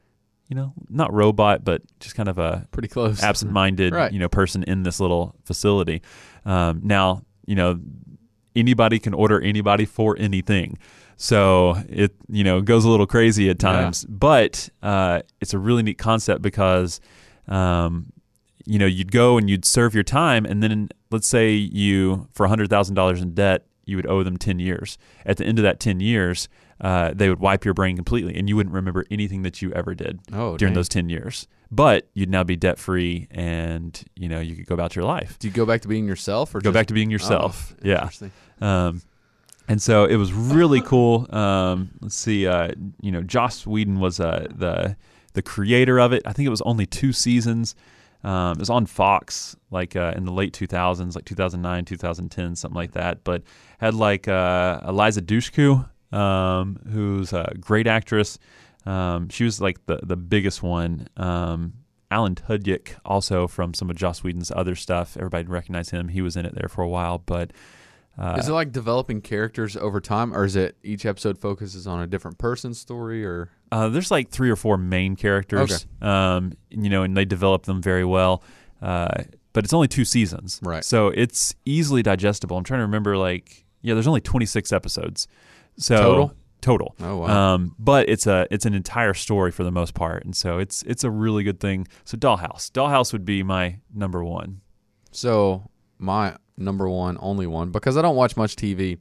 you 0.47 0.55
know 0.55 0.73
not 0.89 1.13
robot 1.13 1.63
but 1.63 1.81
just 1.99 2.15
kind 2.15 2.27
of 2.27 2.37
a 2.37 2.67
Pretty 2.71 2.87
close. 2.89 3.21
absent-minded 3.23 3.93
Right. 3.93 4.11
you 4.11 4.19
know 4.19 4.27
person 4.27 4.63
in 4.63 4.83
this 4.83 4.99
little 4.99 5.35
facility 5.45 6.01
um, 6.45 6.81
now 6.83 7.21
you 7.45 7.55
know 7.55 7.79
anybody 8.55 8.99
can 8.99 9.13
order 9.13 9.39
anybody 9.39 9.85
for 9.85 10.15
anything 10.19 10.77
so 11.15 11.75
it 11.87 12.13
you 12.29 12.43
know 12.43 12.59
goes 12.61 12.83
a 12.83 12.89
little 12.89 13.07
crazy 13.07 13.49
at 13.49 13.59
times 13.59 14.05
but 14.09 14.69
uh, 14.83 15.21
it's 15.39 15.53
a 15.53 15.59
really 15.59 15.83
neat 15.83 15.97
concept 15.97 16.41
because 16.41 16.99
um, 17.47 18.11
you 18.65 18.77
know 18.77 18.85
you'd 18.85 19.11
go 19.11 19.37
and 19.37 19.49
you'd 19.49 19.63
serve 19.65 19.93
your 19.93 20.03
time 20.03 20.45
and 20.45 20.61
then 20.61 20.89
let's 21.11 21.27
say 21.27 21.51
you 21.53 22.27
for 22.33 22.47
$100000 22.47 23.21
in 23.21 23.33
debt 23.33 23.65
you 23.85 23.95
would 23.95 24.05
owe 24.07 24.23
them 24.23 24.37
10 24.37 24.59
years 24.59 24.97
at 25.25 25.37
the 25.37 25.45
end 25.45 25.59
of 25.59 25.63
that 25.63 25.79
10 25.79 25.99
years 25.99 26.47
uh, 26.81 27.11
they 27.13 27.29
would 27.29 27.39
wipe 27.39 27.63
your 27.65 27.73
brain 27.73 27.95
completely 27.95 28.35
and 28.37 28.47
you 28.49 28.55
wouldn't 28.55 28.73
remember 28.75 29.05
anything 29.11 29.41
that 29.43 29.61
you 29.61 29.71
ever 29.73 29.93
did 29.95 30.19
Oh, 30.33 30.57
during 30.57 30.73
dang. 30.73 30.75
those 30.75 30.89
10 30.89 31.09
years 31.09 31.47
but 31.71 32.07
you'd 32.13 32.29
now 32.29 32.43
be 32.43 32.55
debt 32.55 32.77
free 32.79 33.27
and 33.31 34.01
you 34.15 34.27
know 34.29 34.39
you 34.39 34.55
could 34.55 34.65
go 34.65 34.73
about 34.75 34.95
your 34.95 35.05
life 35.05 35.37
Do 35.39 35.47
you 35.47 35.53
go 35.53 35.65
back 35.65 35.81
to 35.81 35.87
being 35.87 36.05
yourself 36.07 36.53
or 36.55 36.59
go 36.59 36.69
just- 36.69 36.73
back 36.73 36.87
to 36.87 36.93
being 36.93 37.09
yourself 37.11 37.73
Oh, 37.77 37.79
yeah 37.83 38.09
um, 38.61 39.01
and 39.67 39.81
so 39.81 40.05
it 40.05 40.15
was 40.17 40.33
really 40.33 40.81
cool. 40.81 41.27
Um, 41.33 41.91
let's 42.01 42.15
see, 42.15 42.45
uh, 42.45 42.71
you 42.99 43.11
know, 43.11 43.21
Joss 43.21 43.65
Whedon 43.65 43.99
was 44.01 44.19
uh, 44.19 44.47
the 44.53 44.97
the 45.33 45.41
creator 45.41 45.97
of 45.99 46.11
it. 46.11 46.23
I 46.25 46.33
think 46.33 46.45
it 46.47 46.49
was 46.49 46.61
only 46.63 46.85
two 46.85 47.13
seasons. 47.13 47.73
Um, 48.23 48.53
it 48.53 48.59
was 48.59 48.69
on 48.69 48.85
Fox, 48.85 49.55
like 49.71 49.95
uh, 49.95 50.13
in 50.15 50.25
the 50.25 50.31
late 50.31 50.53
2000s, 50.53 51.15
like 51.15 51.25
2009, 51.25 51.85
2010, 51.85 52.55
something 52.55 52.75
like 52.75 52.91
that. 52.91 53.23
But 53.23 53.43
had 53.79 53.95
like 53.95 54.27
uh, 54.27 54.81
Eliza 54.87 55.21
Dushku, 55.21 55.87
um, 56.13 56.79
who's 56.91 57.33
a 57.33 57.53
great 57.59 57.87
actress. 57.87 58.37
Um, 58.85 59.29
she 59.29 59.43
was 59.43 59.61
like 59.61 59.85
the 59.85 59.99
the 60.03 60.17
biggest 60.17 60.61
one. 60.63 61.07
Um, 61.17 61.73
Alan 62.09 62.35
Tudyk, 62.35 62.95
also 63.05 63.47
from 63.47 63.73
some 63.73 63.89
of 63.89 63.95
Joss 63.95 64.23
Whedon's 64.23 64.51
other 64.51 64.75
stuff. 64.75 65.15
Everybody 65.17 65.47
recognize 65.47 65.89
him. 65.89 66.09
He 66.09 66.21
was 66.21 66.35
in 66.35 66.45
it 66.45 66.53
there 66.55 66.69
for 66.69 66.83
a 66.83 66.89
while, 66.89 67.17
but. 67.17 67.51
Uh, 68.17 68.35
is 68.37 68.49
it 68.49 68.51
like 68.51 68.71
developing 68.71 69.21
characters 69.21 69.75
over 69.77 69.99
time, 70.01 70.33
or 70.35 70.43
is 70.43 70.55
it 70.55 70.75
each 70.83 71.05
episode 71.05 71.37
focuses 71.37 71.87
on 71.87 72.01
a 72.01 72.07
different 72.07 72.37
person's 72.37 72.79
story? 72.79 73.25
Or 73.25 73.49
Uh, 73.71 73.87
there's 73.89 74.11
like 74.11 74.29
three 74.29 74.49
or 74.49 74.55
four 74.55 74.77
main 74.77 75.15
characters, 75.15 75.87
um, 76.01 76.51
you 76.69 76.89
know, 76.89 77.03
and 77.03 77.15
they 77.15 77.25
develop 77.25 77.63
them 77.63 77.81
very 77.81 78.05
well. 78.05 78.43
Uh, 78.81 79.23
but 79.53 79.63
it's 79.63 79.73
only 79.73 79.87
two 79.87 80.05
seasons, 80.05 80.59
Right. 80.63 80.83
So 80.83 81.07
it's 81.09 81.55
easily 81.65 82.01
digestible. 82.03 82.57
I'm 82.57 82.63
trying 82.63 82.79
to 82.79 82.85
remember, 82.85 83.17
like, 83.17 83.65
yeah, 83.81 83.93
there's 83.93 84.07
only 84.07 84.21
26 84.21 84.71
episodes, 84.71 85.27
so 85.77 85.95
Total? 85.97 86.33
total. 86.61 86.95
Oh, 87.01 87.17
wow. 87.17 87.53
Um, 87.55 87.75
but 87.79 88.07
it's 88.09 88.27
a 88.27 88.45
it's 88.51 88.65
an 88.65 88.73
entire 88.73 89.13
story 89.13 89.51
for 89.51 89.63
the 89.63 89.71
most 89.71 89.93
part, 89.93 90.23
and 90.25 90.35
so 90.35 90.59
it's 90.59 90.83
it's 90.83 91.03
a 91.03 91.09
really 91.09 91.43
good 91.43 91.59
thing. 91.59 91.87
So 92.03 92.17
Dollhouse, 92.17 92.69
Dollhouse 92.71 93.13
would 93.13 93.25
be 93.25 93.41
my 93.41 93.77
number 93.93 94.23
one. 94.23 94.61
so 95.11 95.69
my 95.97 96.35
number 96.57 96.87
one, 96.89 97.17
only 97.19 97.47
one, 97.47 97.71
because 97.71 97.97
I 97.97 98.01
don't 98.01 98.15
watch 98.15 98.35
much 98.37 98.55
TV, 98.55 98.97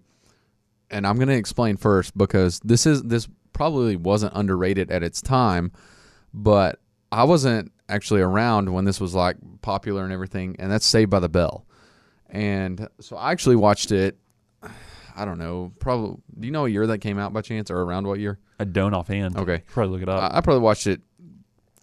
and 0.91 1.07
I'm 1.07 1.19
gonna 1.19 1.33
explain 1.33 1.77
first 1.77 2.17
because 2.17 2.61
this 2.61 2.87
is 2.87 3.03
this 3.03 3.29
probably 3.53 3.97
wasn't 3.97 4.33
underrated 4.35 4.91
at 4.91 5.03
its 5.03 5.21
time, 5.21 5.73
but 6.33 6.81
I 7.13 7.25
wasn't 7.25 7.73
actually 7.89 8.21
around 8.21 8.73
when 8.73 8.85
this 8.85 9.01
was 9.01 9.15
like 9.15 9.37
popular 9.63 10.05
and 10.05 10.13
everything, 10.13 10.57
and 10.59 10.71
that's 10.71 10.87
Saved 10.87 11.11
by 11.11 11.19
the 11.21 11.29
Bell, 11.29 11.67
and 12.29 12.89
so 13.01 13.17
I 13.17 13.33
actually 13.33 13.57
watched 13.57 13.93
it. 13.93 14.17
I 15.17 15.25
don't 15.25 15.39
know, 15.39 15.73
probably. 15.81 16.17
Do 16.39 16.47
you 16.47 16.53
know 16.53 16.65
a 16.67 16.69
year 16.69 16.87
that 16.87 16.99
came 16.99 17.19
out 17.19 17.33
by 17.33 17.43
chance, 17.43 17.71
or 17.71 17.83
around 17.83 18.07
what 18.07 18.21
year? 18.21 18.39
I 18.59 18.65
don't 18.65 18.95
offhand. 18.95 19.37
Okay. 19.37 19.63
probably 19.67 19.93
look 19.95 20.03
it 20.03 20.09
up. 20.09 20.33
I, 20.33 20.39
I 20.39 20.41
probably 20.41 20.63
watched 20.63 20.87
it 20.87 21.03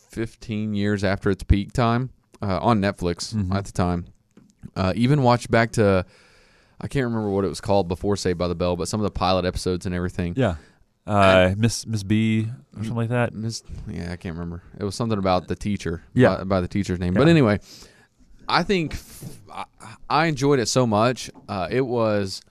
15 0.09 0.73
years 0.73 1.03
after 1.03 1.29
its 1.29 1.43
peak 1.43 1.73
time 1.73 2.09
uh, 2.41 2.59
on 2.61 2.79
Netflix 2.81 3.33
Mhm. 3.35 3.53
at 3.53 3.65
the 3.65 3.71
time. 3.71 4.05
Uh, 4.75 4.93
even 4.95 5.23
watched 5.23 5.49
back 5.51 5.71
to, 5.73 6.05
I 6.81 6.87
can't 6.87 7.05
remember 7.05 7.29
what 7.29 7.45
it 7.45 7.47
was 7.49 7.61
called 7.61 7.87
before 7.87 8.15
Saved 8.17 8.37
by 8.37 8.47
the 8.47 8.55
Bell, 8.55 8.75
but 8.75 8.87
some 8.87 8.99
of 8.99 9.03
the 9.03 9.11
pilot 9.11 9.45
episodes 9.45 9.85
and 9.85 9.93
everything. 9.95 10.33
yeah, 10.35 10.55
uh, 11.05 11.53
Miss 11.57 11.85
Miss 11.87 12.03
B 12.03 12.47
or 12.75 12.79
something 12.83 12.95
like 12.95 13.09
that. 13.09 13.33
Miss, 13.33 13.63
yeah, 13.87 14.11
I 14.11 14.15
can't 14.17 14.35
remember. 14.35 14.61
It 14.79 14.83
was 14.83 14.93
something 14.95 15.17
about 15.17 15.47
the 15.47 15.55
teacher. 15.55 16.03
Yeah. 16.13 16.37
by, 16.37 16.43
by 16.43 16.61
the 16.61 16.67
teacher's 16.67 16.99
name. 16.99 17.13
Yeah. 17.13 17.19
But 17.19 17.27
anyway, 17.29 17.59
I 18.47 18.63
think 18.63 18.93
f- 18.93 19.37
I, 19.53 19.65
I 20.09 20.25
enjoyed 20.25 20.59
it 20.59 20.67
so 20.67 20.85
much. 20.85 21.29
Uh, 21.47 21.67
it 21.71 21.81
was 21.85 22.41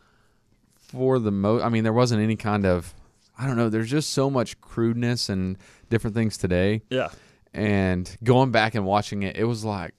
for 0.76 1.18
the 1.18 1.30
most. 1.32 1.62
I 1.64 1.68
mean, 1.68 1.84
there 1.84 1.92
wasn't 1.92 2.22
any 2.22 2.36
kind 2.36 2.64
of. 2.66 2.94
I 3.38 3.46
don't 3.46 3.56
know. 3.56 3.68
There's 3.68 3.90
just 3.90 4.10
so 4.12 4.30
much 4.30 4.58
crudeness 4.62 5.28
and 5.28 5.58
different 5.90 6.16
things 6.16 6.38
today. 6.38 6.82
Yeah. 6.88 7.08
and 7.52 8.16
going 8.24 8.50
back 8.50 8.74
and 8.74 8.86
watching 8.86 9.22
it, 9.22 9.36
it 9.36 9.44
was 9.44 9.62
like 9.64 9.92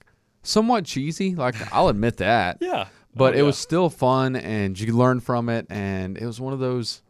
somewhat 0.47 0.86
cheesy. 0.86 1.36
Like 1.36 1.55
I'll 1.73 1.89
admit 1.89 2.17
that, 2.17 2.57
Yeah. 2.62 2.88
but 3.15 3.33
Oh, 3.33 3.38
it 3.38 3.38
yeah. 3.38 3.43
was 3.43 3.57
still 3.57 3.89
fun, 3.89 4.36
and 4.36 4.79
you 4.79 4.95
learned 4.95 5.23
from 5.23 5.49
it. 5.49 5.67
And 5.69 6.17
it 6.17 6.25
was 6.25 6.39
one 6.39 6.53
of 6.53 6.60
those. 6.60 7.01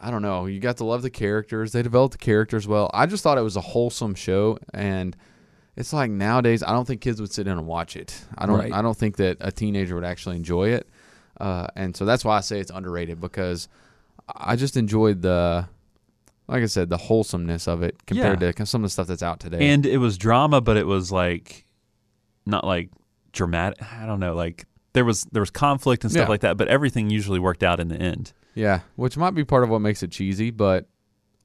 I 0.00 0.10
don't 0.10 0.22
know. 0.22 0.46
You 0.46 0.58
got 0.58 0.78
to 0.78 0.84
love 0.84 1.02
the 1.02 1.10
characters. 1.10 1.70
They 1.72 1.82
developed 1.82 2.12
the 2.12 2.18
characters 2.18 2.66
well. 2.66 2.90
I 2.92 3.06
just 3.06 3.22
thought 3.22 3.38
it 3.38 3.42
was 3.42 3.56
a 3.56 3.60
wholesome 3.60 4.16
show, 4.16 4.58
and 4.74 5.16
it's 5.76 5.92
like 5.92 6.10
nowadays 6.10 6.62
I 6.64 6.72
don't 6.72 6.86
think 6.86 7.00
kids 7.00 7.20
would 7.20 7.32
sit 7.32 7.44
down 7.44 7.56
and 7.58 7.66
watch 7.68 7.94
it. 7.96 8.20
I 8.36 8.46
don't. 8.46 8.58
Right. 8.58 8.72
I 8.72 8.82
don't 8.82 8.96
think 8.96 9.16
that 9.18 9.36
a 9.40 9.52
teenager 9.52 9.94
would 9.94 10.04
actually 10.04 10.36
enjoy 10.36 10.70
it, 10.70 10.88
uh, 11.40 11.68
and 11.76 11.96
so 11.96 12.04
that's 12.04 12.24
why 12.24 12.36
I 12.36 12.40
say 12.40 12.58
it's 12.58 12.72
underrated 12.72 13.20
because 13.20 13.68
I 14.34 14.56
just 14.56 14.76
enjoyed 14.76 15.22
the. 15.22 15.68
Like 16.48 16.64
I 16.64 16.66
said, 16.66 16.90
the 16.90 16.96
wholesomeness 16.98 17.68
of 17.68 17.82
it 17.84 18.04
compared 18.04 18.42
Yeah. 18.42 18.50
to 18.50 18.66
some 18.66 18.82
of 18.82 18.90
the 18.90 18.92
stuff 18.92 19.06
that's 19.06 19.22
out 19.22 19.38
today. 19.38 19.68
and 19.70 19.86
it 19.86 19.98
was 19.98 20.18
drama, 20.18 20.60
but 20.60 20.76
it 20.76 20.86
was 20.86 21.12
like 21.12 21.64
not 22.46 22.64
like 22.64 22.90
dramatic. 23.32 23.78
I 23.92 24.06
don't 24.06 24.20
know, 24.20 24.34
like 24.34 24.66
there 24.92 25.04
was 25.04 25.24
there 25.32 25.40
was 25.42 25.50
conflict 25.50 26.04
and 26.04 26.10
stuff 26.12 26.24
Yeah. 26.26 26.28
like 26.28 26.40
that, 26.42 26.56
but 26.56 26.68
everything 26.68 27.08
usually 27.10 27.38
worked 27.38 27.62
out 27.62 27.80
in 27.80 27.88
the 27.88 27.96
end. 27.96 28.32
Yeah, 28.54 28.80
which 28.96 29.16
might 29.16 29.34
be 29.34 29.44
part 29.44 29.62
of 29.64 29.70
what 29.70 29.78
makes 29.80 30.02
it 30.02 30.10
cheesy, 30.10 30.50
but 30.50 30.86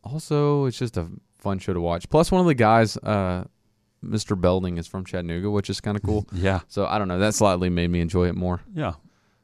also 0.04 0.66
it's 0.66 0.78
just 0.78 0.98
a 0.98 1.08
fun 1.40 1.60
show 1.60 1.74
to 1.74 1.80
watch. 1.82 2.10
Plus, 2.10 2.32
one 2.32 2.42
of 2.42 2.48
the 2.48 2.54
guys, 2.56 2.98
uh, 2.98 3.46
Mr. 4.04 4.40
Belding, 4.40 4.78
is 4.78 4.88
from 4.88 5.06
Chattanooga, 5.06 5.50
which 5.50 5.70
is 5.70 5.80
kind 5.82 5.96
of 5.98 6.04
cool. 6.04 6.26
Yeah, 6.34 6.62
so 6.68 6.86
I 6.86 6.98
don't 6.98 7.08
know, 7.08 7.20
that 7.20 7.34
slightly 7.34 7.70
made 7.70 7.90
me 7.90 8.02
enjoy 8.02 8.28
it 8.28 8.36
more. 8.36 8.62
yeah, 8.74 8.94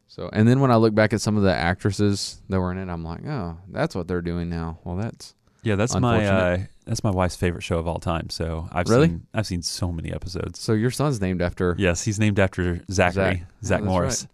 So, 0.07 0.29
and 0.33 0.47
then 0.47 0.59
when 0.59 0.71
I 0.71 0.75
look 0.75 0.93
back 0.93 1.13
at 1.13 1.21
some 1.21 1.37
of 1.37 1.43
the 1.43 1.53
actresses 1.55 2.41
that 2.49 2.59
were 2.59 2.71
in 2.71 2.77
it, 2.77 2.91
I'm 2.91 3.03
like, 3.03 3.25
oh, 3.25 3.57
that's 3.69 3.95
what 3.95 4.07
they're 4.07 4.21
doing 4.21 4.49
now. 4.49 4.79
Well, 4.83 4.95
that's 4.97 5.33
yeah. 5.63 5.75
That's 5.75 5.95
my 5.97 6.25
uh. 6.27 6.57
That's 6.85 7.03
my 7.03 7.11
wife's 7.11 7.35
favorite 7.35 7.61
show 7.63 7.77
of 7.79 7.87
all 7.87 7.99
time. 7.99 8.29
So 8.29 8.67
I've 8.71 8.87
Really? 8.89 9.07
seen 9.07 9.27
I've 9.33 9.47
seen 9.47 9.61
so 9.61 9.91
many 9.91 10.11
episodes. 10.13 10.59
so 10.59 10.73
your 10.73 10.91
son's 10.91 11.19
named 11.21 11.41
after. 11.41 11.75
Yes, 11.77 12.03
he's 12.03 12.19
named 12.19 12.39
after 12.39 12.83
Zachary 12.91 12.91
Zach. 12.91 13.13
Zach, 13.13 13.43
that's 13.61 13.83
Morris. 13.83 14.27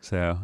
So, 0.00 0.38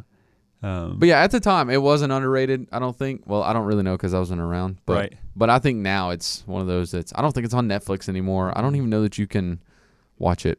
um, 0.63 0.99
But 0.99 1.09
yeah, 1.09 1.21
at 1.23 1.31
the 1.31 1.41
time 1.41 1.71
it 1.71 1.81
wasn't 1.81 2.13
underrated. 2.13 2.67
I 2.73 2.79
don't 2.79 2.97
think. 2.97 3.23
Well, 3.27 3.43
I 3.43 3.53
don't 3.53 3.65
really 3.67 3.83
know 3.83 3.93
because 3.97 4.15
I 4.15 4.19
wasn't 4.19 4.41
around. 4.41 4.79
But, 4.87 4.97
Right. 4.97 5.13
But 5.37 5.51
I 5.51 5.59
think 5.59 5.79
now 5.79 6.11
it's 6.11 6.43
one 6.47 6.61
of 6.61 6.67
those 6.67 6.91
that's. 6.91 7.13
I 7.15 7.23
don't 7.23 7.33
think 7.33 7.45
it's 7.45 7.55
on 7.55 7.69
Netflix 7.69 8.09
anymore. 8.09 8.57
I 8.57 8.61
don't 8.61 8.75
even 8.77 8.91
know 8.91 9.03
that 9.03 9.19
you 9.19 9.27
can 9.27 9.61
watch 10.19 10.45
it. 10.47 10.59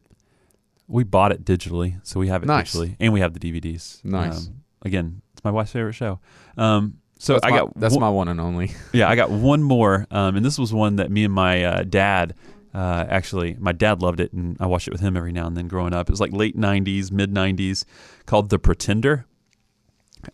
we 0.86 1.02
bought 1.04 1.32
it 1.32 1.44
digitally, 1.44 1.98
so 2.02 2.20
we 2.20 2.28
have 2.28 2.42
it 2.42 2.46
Nice. 2.46 2.74
digitally, 2.74 2.96
and 3.00 3.12
we 3.12 3.20
have 3.20 3.32
the 3.32 3.40
DVDs. 3.40 4.04
Nice. 4.04 4.48
Um, 4.48 4.62
again, 4.82 5.22
it's 5.32 5.42
my 5.42 5.50
wife's 5.50 5.72
favorite 5.72 5.94
show. 5.94 6.18
Um, 6.58 6.98
so 7.24 7.34
That's 7.34 7.46
I 7.46 7.50
my, 7.50 7.56
got 7.58 7.80
that's 7.80 7.94
one- 7.94 8.00
my 8.02 8.10
one 8.10 8.28
and 8.28 8.40
only. 8.40 8.72
Yeah, 8.92 9.08
I 9.08 9.16
got 9.16 9.30
one 9.30 9.62
more, 9.62 10.06
um, 10.10 10.36
and 10.36 10.44
this 10.44 10.58
was 10.58 10.72
one 10.74 10.96
that 10.96 11.10
me 11.10 11.24
and 11.24 11.32
my 11.32 11.64
uh, 11.64 11.82
dad 11.84 12.34
uh, 12.74 13.06
actually. 13.08 13.56
My 13.58 13.72
dad 13.72 14.02
loved 14.02 14.20
it, 14.20 14.32
and 14.32 14.56
I 14.60 14.66
watched 14.66 14.88
it 14.88 14.92
with 14.92 15.00
him 15.00 15.16
every 15.16 15.32
now 15.32 15.46
and 15.46 15.56
then 15.56 15.66
growing 15.68 15.94
up. 15.94 16.08
It 16.08 16.12
was 16.12 16.20
like 16.20 16.32
late 16.32 16.56
'90s, 16.56 17.10
mid 17.10 17.32
'90s, 17.32 17.84
called 18.26 18.50
The 18.50 18.58
Pretender, 18.58 19.24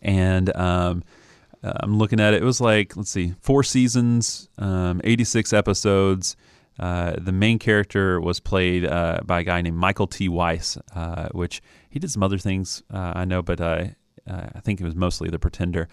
and 0.01 0.55
um, 0.55 1.03
uh, 1.63 1.73
I'm 1.81 1.97
looking 1.97 2.19
at 2.19 2.33
it. 2.33 2.41
It 2.41 2.45
was 2.45 2.59
like 2.61 2.97
let's 2.97 3.09
see, 3.09 3.35
four 3.41 3.63
seasons, 3.63 4.49
um, 4.57 4.99
86 5.03 5.53
episodes. 5.53 6.35
Uh, 6.79 7.13
the 7.19 7.31
main 7.31 7.59
character 7.59 8.19
was 8.19 8.39
played 8.39 8.85
uh, 8.85 9.19
by 9.25 9.41
a 9.41 9.43
guy 9.43 9.61
named 9.61 9.77
Michael 9.77 10.07
T. 10.07 10.27
Weiss, 10.29 10.77
uh, 10.95 11.29
which 11.29 11.61
he 11.89 11.99
did 11.99 12.09
some 12.09 12.23
other 12.23 12.37
things 12.39 12.81
uh, 12.91 13.13
I 13.15 13.25
know, 13.25 13.41
but 13.41 13.61
uh, 13.61 13.85
uh, 14.27 14.47
I 14.55 14.59
think 14.61 14.81
it 14.81 14.83
was 14.83 14.95
mostly 14.95 15.29
The 15.29 15.37
Pretender. 15.39 15.87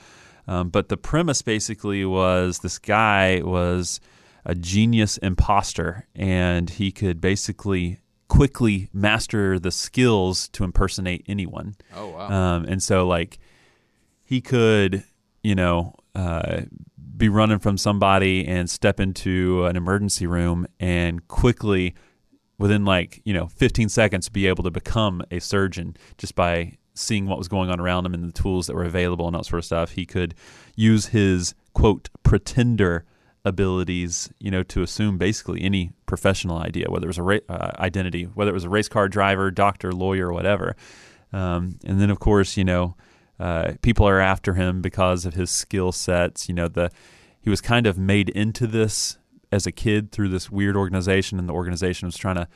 Um, 0.48 0.70
but 0.70 0.88
the 0.88 0.96
premise 0.96 1.42
basically 1.42 2.04
was 2.04 2.60
this 2.60 2.78
guy 2.78 3.42
was 3.44 4.00
a 4.44 4.54
genius 4.54 5.18
imposter, 5.18 6.06
and 6.14 6.70
he 6.70 6.90
could 6.90 7.20
basically 7.20 8.00
quickly 8.28 8.88
master 8.92 9.58
the 9.58 9.70
skills 9.70 10.48
to 10.48 10.64
impersonate 10.64 11.24
anyone. 11.28 11.76
Oh 11.94 12.08
wow. 12.08 12.30
Um, 12.30 12.64
and 12.64 12.82
so 12.82 13.06
like 13.06 13.38
he 14.24 14.40
could, 14.40 15.04
you 15.42 15.54
know, 15.54 15.94
uh, 16.14 16.62
be 17.16 17.28
running 17.28 17.58
from 17.58 17.76
somebody 17.76 18.46
and 18.46 18.70
step 18.70 19.00
into 19.00 19.66
an 19.66 19.76
emergency 19.76 20.26
room 20.26 20.66
and 20.80 21.26
quickly 21.28 21.94
within 22.58 22.84
like 22.84 23.20
you 23.24 23.34
know 23.34 23.48
15 23.48 23.88
seconds 23.88 24.28
be 24.28 24.46
able 24.46 24.64
to 24.64 24.70
become 24.70 25.22
a 25.30 25.40
surgeon 25.40 25.96
just 26.16 26.34
by 26.34 26.76
seeing 26.98 27.26
what 27.26 27.38
was 27.38 27.48
going 27.48 27.70
on 27.70 27.80
around 27.80 28.04
him 28.06 28.14
and 28.14 28.24
the 28.24 28.32
tools 28.32 28.66
that 28.66 28.74
were 28.74 28.84
available 28.84 29.26
and 29.26 29.36
that 29.36 29.44
sort 29.44 29.58
of 29.58 29.64
stuff 29.64 29.92
he 29.92 30.04
could 30.04 30.34
use 30.76 31.06
his 31.06 31.54
quote 31.72 32.08
pretender 32.22 33.04
abilities 33.44 34.30
you 34.40 34.50
know 34.50 34.62
to 34.62 34.82
assume 34.82 35.16
basically 35.16 35.62
any 35.62 35.92
professional 36.06 36.58
idea 36.58 36.90
whether 36.90 37.06
it 37.06 37.08
was 37.08 37.18
a 37.18 37.22
ra- 37.22 37.38
uh, 37.48 37.72
identity 37.78 38.24
whether 38.24 38.50
it 38.50 38.54
was 38.54 38.64
a 38.64 38.68
race 38.68 38.88
car 38.88 39.08
driver 39.08 39.50
doctor 39.50 39.92
lawyer 39.92 40.32
whatever. 40.32 40.76
Um, 41.32 41.78
and 41.84 42.00
then 42.00 42.10
of 42.10 42.20
course 42.20 42.56
you 42.56 42.64
know 42.64 42.96
uh, 43.38 43.74
people 43.82 44.08
are 44.08 44.20
after 44.20 44.54
him 44.54 44.82
because 44.82 45.24
of 45.24 45.34
his 45.34 45.50
skill 45.50 45.92
sets 45.92 46.48
you 46.48 46.54
know 46.54 46.68
the 46.68 46.90
he 47.40 47.50
was 47.50 47.60
kind 47.60 47.86
of 47.86 47.96
made 47.96 48.28
into 48.30 48.66
this 48.66 49.16
as 49.50 49.66
a 49.66 49.72
kid 49.72 50.12
through 50.12 50.28
this 50.28 50.50
weird 50.50 50.76
organization, 50.76 51.38
and 51.38 51.48
the 51.48 51.54
organization 51.54 52.06
was 52.06 52.16
trying 52.16 52.36
to 52.36 52.48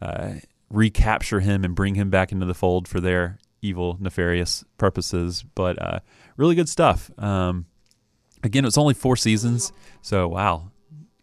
uh, 0.00 0.32
recapture 0.70 1.40
him 1.40 1.64
and 1.64 1.74
bring 1.74 1.94
him 1.94 2.10
back 2.10 2.32
into 2.32 2.46
the 2.46 2.54
fold 2.54 2.88
for 2.88 3.00
their 3.00 3.38
evil, 3.62 3.96
nefarious 4.00 4.64
purposes. 4.76 5.44
But 5.54 5.80
uh, 5.80 6.00
really 6.36 6.54
good 6.54 6.68
stuff. 6.68 7.10
Um, 7.18 7.66
again, 8.42 8.64
it's 8.64 8.78
only 8.78 8.94
four 8.94 9.16
seasons, 9.16 9.72
so 10.02 10.28
wow. 10.28 10.70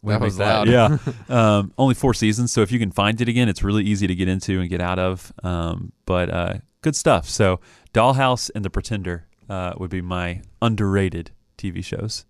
That 0.03 0.21
was 0.21 0.37
loud. 0.37 0.67
Yeah, 0.67 0.99
um, 1.29 1.73
only 1.79 1.95
four 1.95 2.13
seasons. 2.13 2.51
So 2.51 2.61
if 2.61 2.71
you 2.71 2.77
can 2.77 2.91
find 2.91 3.19
it 3.21 3.27
again, 3.27 3.49
it's 3.49 3.63
really 3.63 3.83
easy 3.83 4.05
to 4.05 4.13
get 4.13 4.27
into 4.27 4.61
and 4.61 4.69
get 4.69 4.79
out 4.79 4.99
of. 4.99 5.33
Um, 5.43 5.93
but 6.05 6.29
uh, 6.29 6.53
good 6.81 6.95
stuff. 6.95 7.27
So 7.27 7.59
Dollhouse 7.91 8.51
and 8.53 8.63
The 8.63 8.69
Pretender 8.69 9.25
uh, 9.49 9.73
would 9.77 9.89
be 9.89 10.01
my 10.01 10.41
underrated 10.61 11.31
TV 11.57 11.83
shows. 11.83 12.25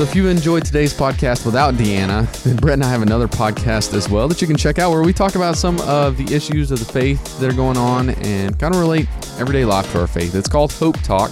So 0.00 0.04
if 0.04 0.14
you 0.14 0.28
enjoyed 0.28 0.64
today's 0.64 0.94
podcast 0.94 1.44
without 1.44 1.74
Deanna, 1.74 2.26
then 2.42 2.56
Brett 2.56 2.72
and 2.72 2.82
I 2.82 2.88
have 2.88 3.02
another 3.02 3.28
podcast 3.28 3.92
as 3.92 4.08
well 4.08 4.28
that 4.28 4.40
you 4.40 4.46
can 4.46 4.56
check 4.56 4.78
out 4.78 4.92
where 4.92 5.02
we 5.02 5.12
talk 5.12 5.34
about 5.34 5.58
some 5.58 5.78
of 5.80 6.16
the 6.16 6.34
issues 6.34 6.70
of 6.70 6.78
the 6.78 6.90
faith 6.90 7.38
that 7.38 7.52
are 7.52 7.54
going 7.54 7.76
on 7.76 8.08
and 8.08 8.58
kind 8.58 8.74
of 8.74 8.80
relate 8.80 9.06
everyday 9.38 9.66
life 9.66 9.92
to 9.92 10.00
our 10.00 10.06
faith. 10.06 10.34
It's 10.34 10.48
called 10.48 10.72
Hope 10.72 10.98
Talk. 11.02 11.30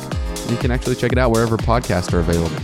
You 0.51 0.59
can 0.59 0.71
actually 0.71 0.97
check 0.97 1.13
it 1.13 1.17
out 1.17 1.31
wherever 1.31 1.57
podcasts 1.57 2.13
are 2.13 2.21
available. 2.21 2.55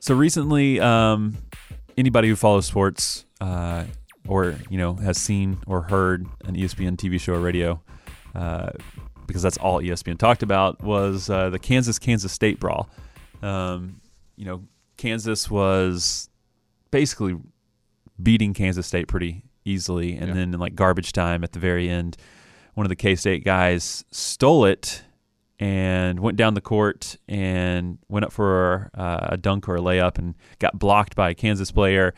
So 0.00 0.16
recently, 0.16 0.80
um, 0.80 1.36
anybody 1.96 2.26
who 2.26 2.34
follows 2.34 2.66
sports 2.66 3.26
uh, 3.40 3.84
or 4.28 4.56
you 4.70 4.78
know 4.78 4.94
has 4.94 5.18
seen 5.18 5.58
or 5.66 5.82
heard 5.82 6.26
an 6.44 6.54
ESPN 6.56 6.96
TV 6.96 7.20
show 7.20 7.34
or 7.34 7.40
radio, 7.40 7.80
uh, 8.34 8.70
because 9.26 9.42
that's 9.42 9.56
all 9.58 9.80
ESPN 9.80 10.18
talked 10.18 10.42
about, 10.42 10.82
was 10.82 11.28
uh, 11.30 11.50
the 11.50 11.58
Kansas 11.58 11.98
Kansas 11.98 12.32
State 12.32 12.60
brawl. 12.60 12.88
Um, 13.42 14.00
you 14.36 14.44
know, 14.44 14.62
Kansas 14.96 15.50
was 15.50 16.28
basically 16.90 17.36
beating 18.22 18.54
Kansas 18.54 18.86
State 18.86 19.08
pretty 19.08 19.42
easily, 19.64 20.12
and 20.16 20.28
Yeah. 20.28 20.34
then 20.34 20.54
in 20.54 20.60
like 20.60 20.74
garbage 20.74 21.12
time 21.12 21.42
at 21.44 21.52
the 21.52 21.58
very 21.58 21.88
end, 21.88 22.16
one 22.74 22.84
of 22.86 22.88
the 22.88 22.96
K 22.96 23.14
State 23.16 23.44
guys 23.44 24.04
stole 24.10 24.64
it 24.64 25.02
and 25.58 26.18
went 26.20 26.36
down 26.36 26.54
the 26.54 26.60
court 26.60 27.16
and 27.28 27.98
went 28.08 28.24
up 28.24 28.32
for 28.32 28.90
uh, 28.94 29.28
a 29.30 29.36
dunk 29.36 29.68
or 29.68 29.76
a 29.76 29.80
layup 29.80 30.18
and 30.18 30.34
got 30.58 30.76
blocked 30.78 31.14
by 31.14 31.30
a 31.30 31.34
Kansas 31.34 31.70
player. 31.70 32.14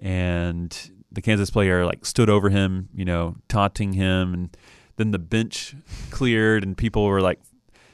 And 0.00 0.90
the 1.14 1.22
Kansas 1.22 1.50
player 1.50 1.84
like 1.84 2.04
stood 2.04 2.28
over 2.28 2.50
him, 2.50 2.88
you 2.94 3.04
know, 3.04 3.36
taunting 3.48 3.92
him. 3.92 4.34
And 4.34 4.56
then 4.96 5.10
the 5.10 5.18
bench 5.18 5.74
cleared 6.10 6.62
and 6.62 6.76
people 6.76 7.04
were 7.06 7.20
like, 7.20 7.40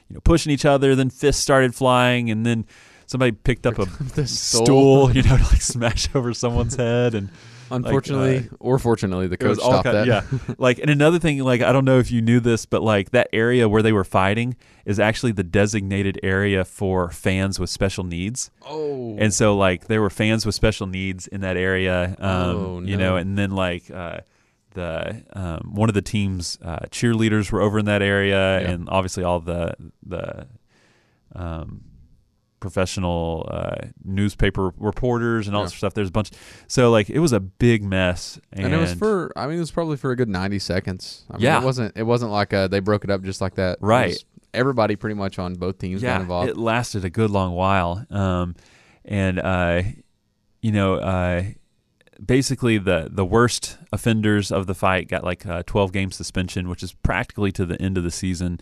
you 0.07 0.15
know, 0.15 0.19
pushing 0.21 0.51
each 0.51 0.65
other. 0.65 0.95
Then 0.95 1.09
fists 1.09 1.41
started 1.41 1.73
flying. 1.73 2.29
And 2.29 2.45
then 2.45 2.65
somebody 3.05 3.31
picked 3.31 3.65
up 3.65 3.79
a 3.79 4.27
stool, 4.27 5.11
you 5.15 5.23
know, 5.23 5.37
to 5.37 5.43
like 5.43 5.61
smash 5.61 6.09
over 6.15 6.33
someone's 6.33 6.75
head. 6.75 7.15
And 7.15 7.29
Unfortunately, 7.71 8.49
or 8.59 8.77
fortunately, 8.79 9.27
the 9.27 9.37
coach 9.37 9.57
stopped 9.59 9.85
kind- 9.85 9.97
that. 9.97 10.07
Yeah, 10.07 10.39
like 10.57 10.79
and 10.79 10.89
another 10.89 11.19
thing, 11.19 11.39
like 11.39 11.61
I 11.61 11.71
don't 11.71 11.85
know 11.85 11.99
if 11.99 12.11
you 12.11 12.21
knew 12.21 12.39
this, 12.39 12.65
but 12.65 12.81
like 12.83 13.11
that 13.11 13.27
area 13.33 13.67
where 13.69 13.81
they 13.81 13.91
were 13.93 14.03
fighting 14.03 14.55
is 14.85 14.99
actually 14.99 15.31
the 15.31 15.43
designated 15.43 16.19
area 16.23 16.65
for 16.65 17.09
fans 17.11 17.59
with 17.59 17.69
special 17.69 18.03
needs. 18.03 18.49
Oh. 18.65 19.15
And 19.19 19.33
so 19.33 19.55
like 19.55 19.87
there 19.87 20.01
were 20.01 20.09
fans 20.09 20.45
with 20.45 20.55
special 20.55 20.87
needs 20.87 21.27
in 21.27 21.41
that 21.41 21.55
area, 21.57 22.15
um, 22.19 22.55
Oh, 22.57 22.81
you 22.81 22.97
know, 22.97 23.15
and 23.15 23.37
then 23.37 23.51
like 23.51 23.89
uh, 23.91 24.21
the 24.73 25.23
um, 25.33 25.71
one 25.73 25.89
of 25.89 25.93
the 25.95 26.01
team's 26.01 26.57
uh, 26.63 26.79
cheerleaders 26.89 27.51
were 27.51 27.61
over 27.61 27.77
in 27.79 27.85
that 27.85 28.01
area, 28.01 28.61
Yeah. 28.61 28.69
and 28.71 28.89
obviously 28.89 29.23
all 29.23 29.39
the 29.39 29.75
the 30.05 30.47
um, 31.35 31.81
professional 32.61 33.45
uh, 33.51 33.87
newspaper 34.05 34.71
reporters 34.77 35.47
and 35.47 35.55
all 35.57 35.63
Yeah. 35.63 35.65
this 35.67 35.75
stuff. 35.75 35.93
There's 35.93 36.07
a 36.07 36.11
bunch, 36.11 36.29
so 36.67 36.89
like 36.89 37.09
it 37.09 37.19
was 37.19 37.33
a 37.33 37.41
big 37.41 37.83
mess, 37.83 38.39
and, 38.53 38.67
And, 38.67 38.73
it 38.73 38.77
was 38.77 38.93
for 38.93 39.33
I 39.35 39.47
mean 39.47 39.57
it 39.57 39.59
was 39.59 39.71
probably 39.71 39.97
for 39.97 40.11
a 40.11 40.15
good 40.15 40.29
90 40.29 40.59
seconds. 40.59 41.25
I 41.29 41.33
mean, 41.33 41.41
Yeah. 41.43 41.59
it 41.61 41.65
wasn't 41.65 41.97
it 41.97 42.03
wasn't 42.03 42.31
like 42.31 42.53
uh 42.53 42.69
they 42.69 42.79
broke 42.79 43.03
it 43.03 43.09
up 43.09 43.21
just 43.23 43.41
like 43.41 43.55
that. 43.55 43.77
Right. 43.81 44.15
everybody 44.53 44.95
pretty 44.95 45.15
much 45.15 45.37
on 45.39 45.55
both 45.55 45.77
teams 45.79 46.01
got 46.01 46.21
involved. 46.21 46.49
It 46.49 46.57
lasted 46.57 47.03
a 47.05 47.09
good 47.09 47.31
long 47.31 47.53
while. 47.53 48.05
Um, 48.09 48.55
and 49.05 49.39
uh, 49.39 49.81
you 50.61 50.71
know, 50.71 50.95
uh, 50.95 51.43
basically 52.23 52.77
the 52.77 53.09
the 53.11 53.25
worst 53.25 53.77
offenders 53.91 54.51
of 54.51 54.67
the 54.67 54.75
fight 54.75 55.07
got 55.07 55.23
like 55.23 55.45
a 55.45 55.63
12 55.63 55.91
game 55.91 56.11
suspension, 56.11 56.69
which 56.69 56.83
is 56.83 56.93
practically 56.93 57.51
to 57.53 57.65
the 57.65 57.81
end 57.81 57.97
of 57.97 58.03
the 58.03 58.11
season. 58.11 58.59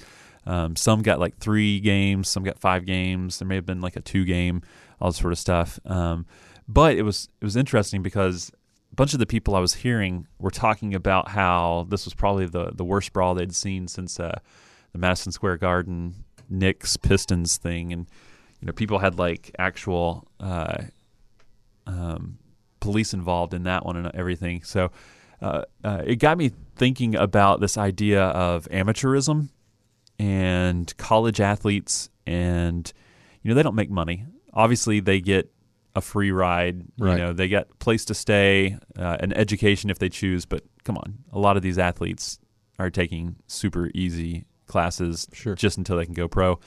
Um, 0.49 0.75
some 0.75 1.03
got 1.03 1.19
like 1.19 1.37
three 1.37 1.79
games, 1.79 2.27
some 2.27 2.43
got 2.43 2.57
five 2.57 2.83
games. 2.83 3.37
There 3.37 3.47
may 3.47 3.53
have 3.53 3.67
been 3.67 3.81
like 3.81 3.95
a 3.95 4.01
two 4.01 4.25
game, 4.25 4.63
all 4.99 5.11
sort 5.11 5.31
of 5.31 5.37
stuff. 5.37 5.79
Um, 5.85 6.25
but 6.67 6.97
it 6.97 7.03
was 7.03 7.29
it 7.39 7.45
was 7.45 7.55
interesting 7.55 8.01
because 8.01 8.51
a 8.91 8.95
bunch 8.95 9.13
of 9.13 9.19
the 9.19 9.27
people 9.27 9.55
I 9.55 9.59
was 9.59 9.75
hearing 9.75 10.25
were 10.39 10.49
talking 10.49 10.95
about 10.95 11.29
how 11.29 11.85
this 11.89 12.03
was 12.03 12.15
probably 12.15 12.47
the 12.47 12.71
the 12.73 12.83
worst 12.83 13.13
brawl 13.13 13.35
they'd 13.35 13.53
seen 13.53 13.87
since 13.87 14.19
uh, 14.19 14.39
the 14.91 14.97
Madison 14.97 15.31
Square 15.31 15.57
Garden 15.57 16.15
Knicks 16.49 16.97
Pistons 16.97 17.57
thing, 17.57 17.93
and 17.93 18.07
you 18.59 18.65
know 18.65 18.73
people 18.73 18.97
had 18.97 19.19
like 19.19 19.51
actual 19.59 20.27
uh, 20.39 20.77
um, 21.85 22.39
police 22.79 23.13
involved 23.13 23.53
in 23.53 23.63
that 23.63 23.85
one 23.85 23.97
and 23.97 24.09
everything. 24.15 24.63
So 24.63 24.89
uh, 25.43 25.61
uh, 25.83 26.01
it 26.07 26.15
got 26.15 26.39
me 26.39 26.49
thinking 26.75 27.13
about 27.13 27.59
this 27.59 27.77
idea 27.77 28.23
of 28.23 28.67
amateurism 28.71 29.49
and 30.19 30.95
college 30.97 31.39
athletes, 31.41 32.09
and 32.27 32.91
you 33.41 33.49
know 33.49 33.55
they 33.55 33.63
don't 33.63 33.75
make 33.75 33.89
money. 33.89 34.25
Obviously, 34.53 34.99
they 34.99 35.21
get 35.21 35.51
a 35.95 36.01
free 36.01 36.31
ride. 36.31 36.83
Right. 36.99 37.13
You 37.13 37.17
know, 37.17 37.33
they 37.33 37.47
get 37.47 37.79
place 37.79 38.05
to 38.05 38.13
stay, 38.13 38.77
uh, 38.97 39.17
an 39.19 39.33
education 39.33 39.89
if 39.89 39.97
they 39.99 40.09
choose. 40.09 40.45
But 40.45 40.63
come 40.83 40.97
on, 40.97 41.19
a 41.31 41.39
lot 41.39 41.57
of 41.57 41.63
these 41.63 41.79
athletes 41.79 42.39
are 42.77 42.89
taking 42.89 43.35
super 43.47 43.89
easy 43.95 44.45
classes 44.67 45.27
Sure. 45.33 45.55
just 45.55 45.77
until 45.77 45.97
they 45.97 46.05
can 46.05 46.13
go 46.13 46.27
pro. 46.27 46.59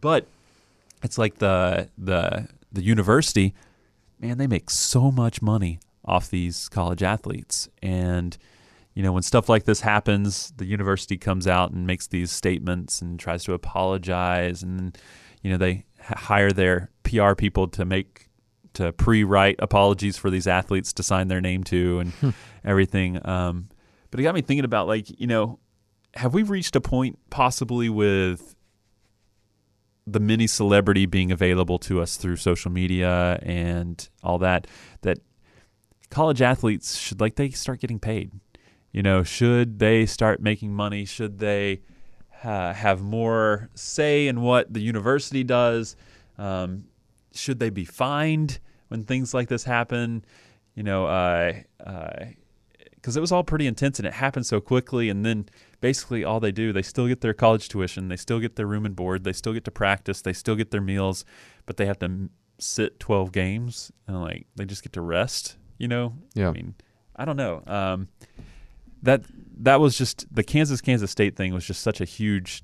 but 0.00 0.26
it's 1.02 1.18
like 1.18 1.38
the 1.38 1.88
the 1.98 2.48
the 2.72 2.82
university, 2.82 3.54
man, 4.18 4.38
they 4.38 4.46
make 4.46 4.70
so 4.70 5.10
much 5.10 5.42
money 5.42 5.78
off 6.04 6.30
these 6.30 6.68
college 6.68 7.02
athletes. 7.02 7.68
And 7.82 8.36
you 8.94 9.02
know, 9.02 9.12
when 9.12 9.22
stuff 9.22 9.48
like 9.48 9.64
this 9.64 9.80
happens, 9.80 10.52
the 10.56 10.66
university 10.66 11.16
comes 11.16 11.46
out 11.46 11.72
and 11.72 11.86
makes 11.86 12.06
these 12.06 12.30
statements 12.30 13.00
and 13.00 13.18
tries 13.18 13.44
to 13.44 13.54
apologize 13.54 14.62
and 14.62 14.98
you 15.42 15.50
know, 15.50 15.56
they 15.58 15.84
hire 16.00 16.52
their 16.52 16.90
PR 17.02 17.34
people 17.34 17.68
to 17.68 17.84
make 17.84 18.28
to 18.74 18.92
pre-write 18.92 19.56
apologies 19.58 20.16
for 20.16 20.30
these 20.30 20.46
athletes 20.46 20.94
to 20.94 21.02
sign 21.02 21.28
their 21.28 21.40
name 21.40 21.62
to 21.64 21.98
and 21.98 22.34
everything. 22.64 23.20
Um, 23.28 23.68
but 24.10 24.20
it 24.20 24.22
got 24.22 24.34
me 24.34 24.40
thinking 24.40 24.64
about 24.64 24.86
like, 24.86 25.20
you 25.20 25.26
know, 25.26 25.58
have 26.14 26.32
we 26.32 26.42
reached 26.42 26.76
a 26.76 26.80
point 26.80 27.18
possibly 27.30 27.88
with 27.88 28.54
the 30.06 30.20
mini 30.20 30.46
celebrity 30.46 31.06
being 31.06 31.30
available 31.30 31.78
to 31.78 32.00
us 32.00 32.16
through 32.16 32.36
social 32.36 32.70
media 32.70 33.38
and 33.42 34.08
all 34.22 34.38
that 34.38 34.66
that 35.02 35.18
college 36.10 36.42
athletes 36.42 36.98
should 36.98 37.20
like 37.20 37.36
they 37.36 37.50
start 37.50 37.80
getting 37.80 38.00
paid 38.00 38.32
you 38.92 39.02
know 39.02 39.22
should 39.22 39.78
they 39.78 40.06
start 40.06 40.40
making 40.40 40.72
money 40.72 41.04
should 41.04 41.38
they 41.38 41.80
uh, 42.44 42.72
have 42.72 43.00
more 43.00 43.68
say 43.74 44.26
in 44.28 44.40
what 44.40 44.72
the 44.72 44.80
university 44.80 45.44
does 45.44 45.96
um, 46.38 46.84
should 47.34 47.58
they 47.58 47.70
be 47.70 47.84
fined 47.84 48.58
when 48.88 49.04
things 49.04 49.32
like 49.32 49.48
this 49.48 49.64
happen 49.64 50.24
you 50.74 50.82
know 50.82 51.06
uh, 51.06 51.52
uh, 51.84 52.24
because 52.94 53.16
it 53.16 53.20
was 53.20 53.32
all 53.32 53.42
pretty 53.42 53.66
intense 53.66 53.98
and 53.98 54.06
it 54.06 54.14
happened 54.14 54.46
so 54.46 54.60
quickly 54.60 55.08
and 55.08 55.24
then 55.26 55.46
basically 55.80 56.22
all 56.24 56.38
they 56.38 56.52
do 56.52 56.72
they 56.72 56.82
still 56.82 57.08
get 57.08 57.20
their 57.20 57.34
college 57.34 57.68
tuition 57.68 58.08
they 58.08 58.16
still 58.16 58.38
get 58.38 58.56
their 58.56 58.66
room 58.66 58.86
and 58.86 58.94
board 58.94 59.24
they 59.24 59.32
still 59.32 59.52
get 59.52 59.64
to 59.64 59.70
practice 59.70 60.22
they 60.22 60.32
still 60.32 60.54
get 60.54 60.70
their 60.70 60.80
meals 60.80 61.24
but 61.66 61.76
they 61.76 61.86
have 61.86 61.98
to 61.98 62.06
m- 62.06 62.30
sit 62.58 63.00
12 63.00 63.32
games 63.32 63.92
and 64.06 64.20
like 64.20 64.46
they 64.56 64.64
just 64.64 64.82
get 64.82 64.92
to 64.92 65.00
rest, 65.00 65.56
you 65.78 65.88
know? 65.88 66.14
Yeah. 66.34 66.48
I 66.48 66.52
mean, 66.52 66.74
I 67.16 67.24
don't 67.24 67.36
know. 67.36 67.62
Um, 67.66 68.08
that 69.02 69.22
that 69.58 69.80
was 69.80 69.96
just 69.98 70.26
the 70.34 70.42
Kansas 70.42 70.80
Kansas 70.80 71.10
State 71.10 71.36
thing 71.36 71.52
was 71.54 71.64
just 71.66 71.82
such 71.82 72.00
a 72.00 72.04
huge 72.04 72.62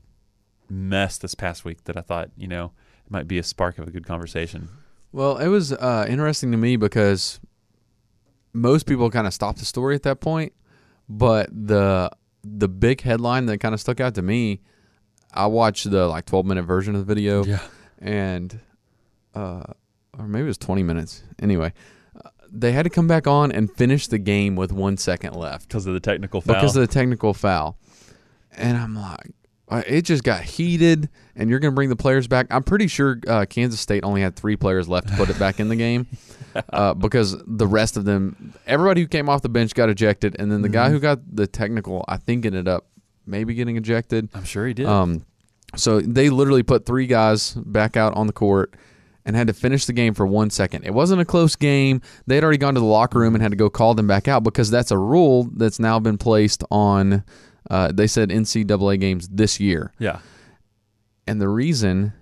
mess 0.71 1.19
this 1.19 1.35
past 1.35 1.65
week 1.65 1.85
that 1.85 1.97
I 1.97 2.01
thought, 2.01 2.31
you 2.37 2.47
know, 2.49 2.73
it 3.07 3.11
might 3.11 3.27
be 3.29 3.39
a 3.39 3.43
spark 3.43 3.79
of 3.79 3.89
a 3.89 3.91
good 3.91 4.07
conversation. 4.07 4.69
Well, 5.13 5.39
it 5.39 5.49
was 5.49 5.73
uh, 5.73 6.07
interesting 6.09 6.51
to 6.53 6.59
me 6.59 6.77
because 6.77 7.41
most 8.53 8.87
people 8.87 9.11
kind 9.11 9.27
of 9.27 9.33
stopped 9.35 9.59
the 9.59 9.65
story 9.65 9.95
at 9.95 10.03
that 10.03 10.21
point, 10.21 10.53
but 11.09 11.49
the 11.51 12.11
the 12.45 12.69
big 12.69 13.01
headline 13.03 13.47
that 13.47 13.59
kind 13.59 13.75
of 13.75 13.81
stuck 13.81 14.01
out 14.01 14.15
to 14.15 14.23
me, 14.23 14.61
I 15.33 15.47
watched 15.47 15.91
the 15.91 16.07
like 16.07 16.25
12 16.27 16.47
minute 16.47 16.63
version 16.63 16.95
of 16.95 17.07
the 17.07 17.15
video, 17.15 17.45
Yeah. 17.45 17.61
and 17.99 18.61
uh, 19.35 19.63
or 20.19 20.27
maybe 20.27 20.45
it 20.45 20.49
was 20.49 20.59
20 20.59 20.83
minutes. 20.83 21.23
Anyway, 21.41 21.73
they 22.53 22.73
had 22.73 22.83
to 22.85 22.91
come 22.91 23.07
back 23.07 23.27
on 23.27 23.53
and 23.53 23.71
finish 23.71 24.07
the 24.07 24.19
game 24.19 24.57
with 24.57 24.73
one 24.73 24.97
second 24.97 25.35
left 25.35 25.69
Because 25.69 25.87
of 25.87 25.95
the 25.95 26.01
technical 26.01 26.41
foul. 26.41 26.55
because 26.55 26.77
of 26.77 26.81
the 26.81 26.93
technical 26.93 27.35
foul. 27.35 27.77
And 28.57 28.77
I'm 28.77 28.95
like, 28.97 29.31
uh, 29.69 29.83
it 29.87 30.03
just 30.03 30.25
got 30.25 30.43
heated, 30.43 31.11
and 31.37 31.51
you're 31.51 31.59
going 31.59 31.73
to 31.73 31.75
bring 31.75 31.91
the 31.91 31.97
players 31.97 32.27
back. 32.27 32.47
I'm 32.51 32.63
pretty 32.63 32.87
sure 32.87 33.21
uh, 33.29 33.45
Kansas 33.49 33.79
State 33.81 34.03
only 34.03 34.23
had 34.23 34.35
three 34.35 34.57
players 34.57 34.89
left 34.89 35.09
to 35.09 35.15
put 35.17 35.29
it 35.29 35.39
back 35.39 35.61
in 35.61 35.69
the 35.69 35.77
game 35.77 36.07
uh, 36.73 36.95
because 36.95 37.37
the 37.47 37.67
rest 37.67 37.97
of 37.99 38.05
them, 38.07 38.55
everybody 38.67 39.03
who 39.03 39.07
came 39.07 39.29
off 39.29 39.43
the 39.43 39.51
bench 39.51 39.75
got 39.75 39.91
ejected, 39.91 40.37
and 40.39 40.51
then 40.51 40.63
the 40.63 40.71
guy 40.71 40.89
who 40.91 40.99
got 40.99 41.21
the 41.37 41.47
technical, 41.47 42.05
I 42.09 42.17
think, 42.17 42.47
ended 42.47 42.67
up 42.67 42.87
maybe 43.27 43.53
getting 43.55 43.77
ejected. 43.77 44.31
I'm 44.33 44.45
sure 44.45 44.67
he 44.67 44.73
did. 44.73 44.87
Um, 44.87 45.27
so 45.77 46.01
they 46.01 46.31
literally 46.31 46.63
put 46.63 46.87
three 46.87 47.07
guys 47.07 47.53
back 47.53 47.97
out 47.99 48.15
on 48.15 48.27
the 48.27 48.33
court 48.33 48.73
and 49.29 49.37
had 49.37 49.47
to 49.47 49.53
finish 49.53 49.85
the 49.85 49.93
game 49.93 50.15
for 50.15 50.27
one 50.27 50.49
second. 50.49 50.85
It 50.85 50.95
wasn't 50.95 51.21
a 51.21 51.25
close 51.25 51.55
game. 51.55 52.01
They 52.27 52.35
had 52.37 52.43
already 52.43 52.57
gone 52.59 52.73
to 52.75 52.81
the 52.81 52.87
locker 52.87 53.19
room 53.21 53.35
and 53.35 53.43
had 53.43 53.53
to 53.53 53.57
go 53.57 53.69
call 53.69 53.95
them 53.95 54.07
back 54.07 54.27
out 54.27 54.43
because 54.43 54.71
that's 54.71 54.91
a 54.91 54.97
rule 54.99 55.45
that's 55.55 55.79
now 55.79 56.01
been 56.01 56.17
placed 56.17 56.65
on. 56.71 57.23
Uh, 57.71 57.93
they 57.93 58.07
said 58.07 58.31
NCAA 58.31 58.99
games 58.99 59.29
this 59.29 59.61
year, 59.61 59.93
yeah. 59.99 60.21
and 61.27 61.41
the 61.43 61.49
reason 61.49 62.15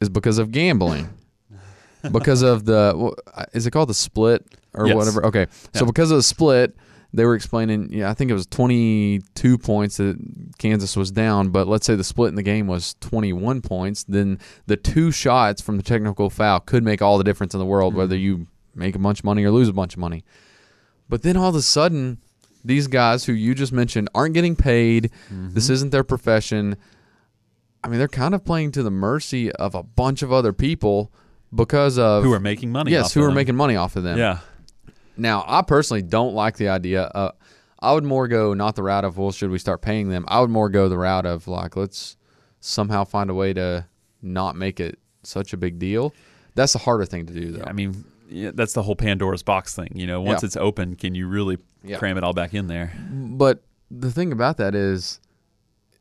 is 0.00 0.08
because 0.08 0.38
of 0.38 0.52
gambling. 0.52 1.08
because 2.12 2.42
of 2.42 2.64
the 2.64 3.12
is 3.52 3.66
it 3.66 3.72
called 3.72 3.88
the 3.88 3.94
split 3.94 4.44
or 4.74 4.86
Yes. 4.86 4.94
whatever? 4.96 5.26
Okay, 5.26 5.46
so 5.74 5.80
Yeah. 5.80 5.86
because 5.86 6.10
of 6.12 6.16
the 6.18 6.22
split, 6.22 6.76
they 7.14 7.24
were 7.24 7.34
explaining. 7.34 7.92
Yeah, 7.92 8.10
I 8.10 8.14
think 8.14 8.30
it 8.30 8.34
was 8.34 8.46
twenty 8.46 9.20
two 9.34 9.58
points 9.58 9.98
that 9.98 10.16
Kansas 10.58 10.96
was 10.96 11.10
down, 11.10 11.50
but 11.50 11.68
let's 11.68 11.86
say 11.86 11.94
the 11.94 12.04
split 12.04 12.30
in 12.30 12.34
the 12.34 12.42
game 12.42 12.66
was 12.66 12.94
twenty 13.00 13.32
one 13.32 13.60
points. 13.60 14.04
Then 14.04 14.38
the 14.66 14.76
two 14.76 15.10
shots 15.10 15.60
from 15.60 15.76
the 15.76 15.82
technical 15.82 16.30
foul 16.30 16.60
could 16.60 16.82
make 16.82 17.02
all 17.02 17.18
the 17.18 17.24
difference 17.24 17.54
in 17.54 17.60
the 17.60 17.66
world, 17.66 17.94
whether 17.94 18.16
mm-hmm. 18.16 18.40
you 18.42 18.46
make 18.74 18.94
a 18.94 18.98
bunch 18.98 19.20
of 19.20 19.24
money 19.24 19.44
or 19.44 19.50
lose 19.50 19.68
a 19.68 19.72
bunch 19.72 19.94
of 19.94 19.98
money. 19.98 20.24
But 21.08 21.22
then 21.22 21.36
all 21.36 21.50
of 21.50 21.54
a 21.54 21.62
sudden, 21.62 22.18
these 22.64 22.86
guys 22.86 23.24
who 23.24 23.32
you 23.32 23.54
just 23.54 23.72
mentioned 23.72 24.08
aren't 24.14 24.34
getting 24.34 24.56
paid. 24.56 25.10
Mm-hmm. 25.26 25.52
This 25.52 25.68
isn't 25.68 25.90
their 25.90 26.04
profession. 26.04 26.76
I 27.84 27.88
mean, 27.88 27.98
they're 27.98 28.08
kind 28.08 28.34
of 28.34 28.44
playing 28.44 28.72
to 28.72 28.82
the 28.82 28.90
mercy 28.90 29.50
of 29.52 29.74
a 29.74 29.82
bunch 29.82 30.22
of 30.22 30.32
other 30.32 30.52
people 30.52 31.12
because 31.54 31.98
of 31.98 32.24
Who 32.24 32.32
are 32.32 32.40
making 32.40 32.72
money 32.72 32.92
yes, 32.92 33.12
who 33.12 33.22
are 33.22 33.26
them. 33.26 33.34
making 33.34 33.56
money 33.56 33.76
off 33.76 33.96
of 33.96 34.04
them. 34.04 34.16
Yeah. 34.16 34.38
Now, 35.16 35.44
I 35.46 35.62
personally 35.62 36.02
don't 36.02 36.34
like 36.34 36.56
the 36.56 36.68
idea. 36.68 37.04
Uh, 37.14 37.32
I 37.80 37.92
would 37.92 38.04
more 38.04 38.28
go 38.28 38.54
not 38.54 38.76
the 38.76 38.82
route 38.82 39.04
of 39.04 39.18
well, 39.18 39.32
should 39.32 39.50
we 39.50 39.58
start 39.58 39.82
paying 39.82 40.08
them? 40.08 40.24
I 40.28 40.40
would 40.40 40.50
more 40.50 40.68
go 40.68 40.88
the 40.88 40.98
route 40.98 41.26
of 41.26 41.48
like 41.48 41.76
let's 41.76 42.16
somehow 42.60 43.04
find 43.04 43.28
a 43.28 43.34
way 43.34 43.52
to 43.52 43.86
not 44.22 44.54
make 44.56 44.78
it 44.80 44.98
such 45.24 45.52
a 45.52 45.56
big 45.56 45.78
deal. 45.78 46.14
That's 46.54 46.72
the 46.74 46.78
harder 46.78 47.04
thing 47.04 47.26
to 47.26 47.32
do, 47.32 47.50
though. 47.52 47.64
I 47.66 47.72
mean, 47.72 48.04
yeah, 48.28 48.52
that's 48.54 48.72
the 48.72 48.82
whole 48.82 48.94
Pandora's 48.96 49.42
box 49.42 49.74
thing. 49.74 49.90
You 49.94 50.06
know, 50.06 50.20
once 50.20 50.42
Yeah. 50.42 50.46
it's 50.46 50.56
open, 50.56 50.94
can 50.96 51.14
you 51.14 51.26
really 51.26 51.58
Yeah. 51.82 51.98
cram 51.98 52.16
it 52.16 52.24
all 52.24 52.32
back 52.34 52.54
in 52.54 52.66
there? 52.68 52.92
But 53.10 53.64
the 53.90 54.10
thing 54.12 54.32
about 54.32 54.58
that 54.58 54.74
is, 54.74 55.18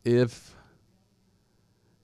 if 0.05 0.55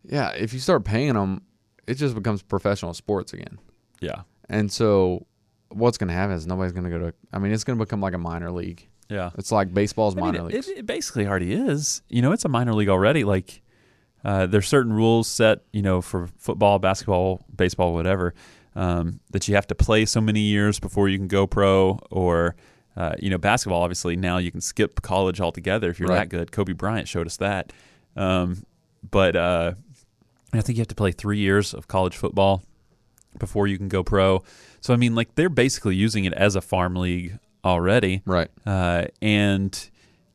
yeah, 0.03 0.29
if 0.31 0.53
you 0.53 0.59
start 0.59 0.85
paying 0.85 1.13
them, 1.13 1.41
it 1.85 1.95
just 1.95 2.15
becomes 2.15 2.41
professional 2.41 2.93
sports 2.93 3.33
again. 3.33 3.59
Yeah. 3.99 4.23
And 4.49 4.71
so, 4.71 5.26
what's 5.69 5.97
going 5.97 6.07
to 6.09 6.13
happen 6.13 6.35
is 6.35 6.47
nobody's 6.47 6.71
going 6.73 6.83
to 6.85 6.89
go 6.89 6.99
to. 6.99 7.13
I 7.33 7.39
mean, 7.39 7.51
it's 7.51 7.63
going 7.63 7.77
to 7.77 7.83
become 7.85 8.01
like 8.01 8.13
a 8.13 8.17
minor 8.17 8.51
league. 8.51 8.87
Yeah. 9.09 9.31
It's 9.37 9.51
like 9.51 9.73
baseball's 9.73 10.17
I 10.17 10.19
minor 10.19 10.39
it, 10.39 10.43
leagues. 10.43 10.67
it, 10.67 10.79
it 10.79 10.85
basically 10.85 11.27
already 11.27 11.53
is. 11.53 12.01
You 12.09 12.21
know, 12.21 12.31
it's 12.31 12.45
a 12.45 12.49
minor 12.49 12.73
league 12.73 12.89
already. 12.89 13.23
Like, 13.23 13.61
uh, 14.25 14.47
there's 14.47 14.67
certain 14.67 14.91
rules 14.91 15.27
set, 15.27 15.59
you 15.71 15.81
know, 15.81 16.01
for 16.01 16.27
football, 16.37 16.79
basketball, 16.79 17.45
baseball, 17.55 17.93
whatever, 17.93 18.33
um, 18.75 19.19
that 19.31 19.47
you 19.47 19.55
have 19.55 19.67
to 19.67 19.75
play 19.75 20.05
so 20.05 20.19
many 20.19 20.41
years 20.41 20.79
before 20.79 21.07
you 21.07 21.17
can 21.17 21.27
go 21.27 21.47
pro. 21.47 21.99
Or, 22.11 22.55
uh, 22.97 23.13
you 23.19 23.29
know, 23.29 23.37
basketball, 23.37 23.81
obviously, 23.83 24.15
now 24.17 24.37
you 24.39 24.51
can 24.51 24.59
skip 24.61 25.01
college 25.01 25.39
altogether 25.39 25.89
if 25.89 25.99
you're 25.99 26.09
Right. 26.09 26.29
that 26.29 26.29
good. 26.29 26.51
Kobe 26.51 26.73
Bryant 26.73 27.07
showed 27.07 27.27
us 27.27 27.37
that. 27.37 27.71
Um, 28.17 28.63
but 29.09 29.35
uh, 29.35 29.73
I 30.53 30.61
think 30.61 30.77
you 30.77 30.81
have 30.81 30.87
to 30.89 30.95
play 30.95 31.11
three 31.11 31.37
years 31.37 31.73
of 31.73 31.87
college 31.87 32.17
football 32.17 32.63
before 33.39 33.67
you 33.67 33.77
can 33.77 33.87
go 33.87 34.03
pro. 34.03 34.43
So, 34.87 34.93
I 34.93 34.95
mean, 34.95 35.15
like, 35.15 35.35
they're 35.35 35.49
basically 35.49 35.97
using 35.97 36.23
it 36.23 36.31
as 36.31 36.55
a 36.55 36.61
farm 36.61 36.95
league 36.95 37.39
already. 37.65 38.21
right. 38.25 38.49
Uh, 38.65 39.07
and 39.21 39.89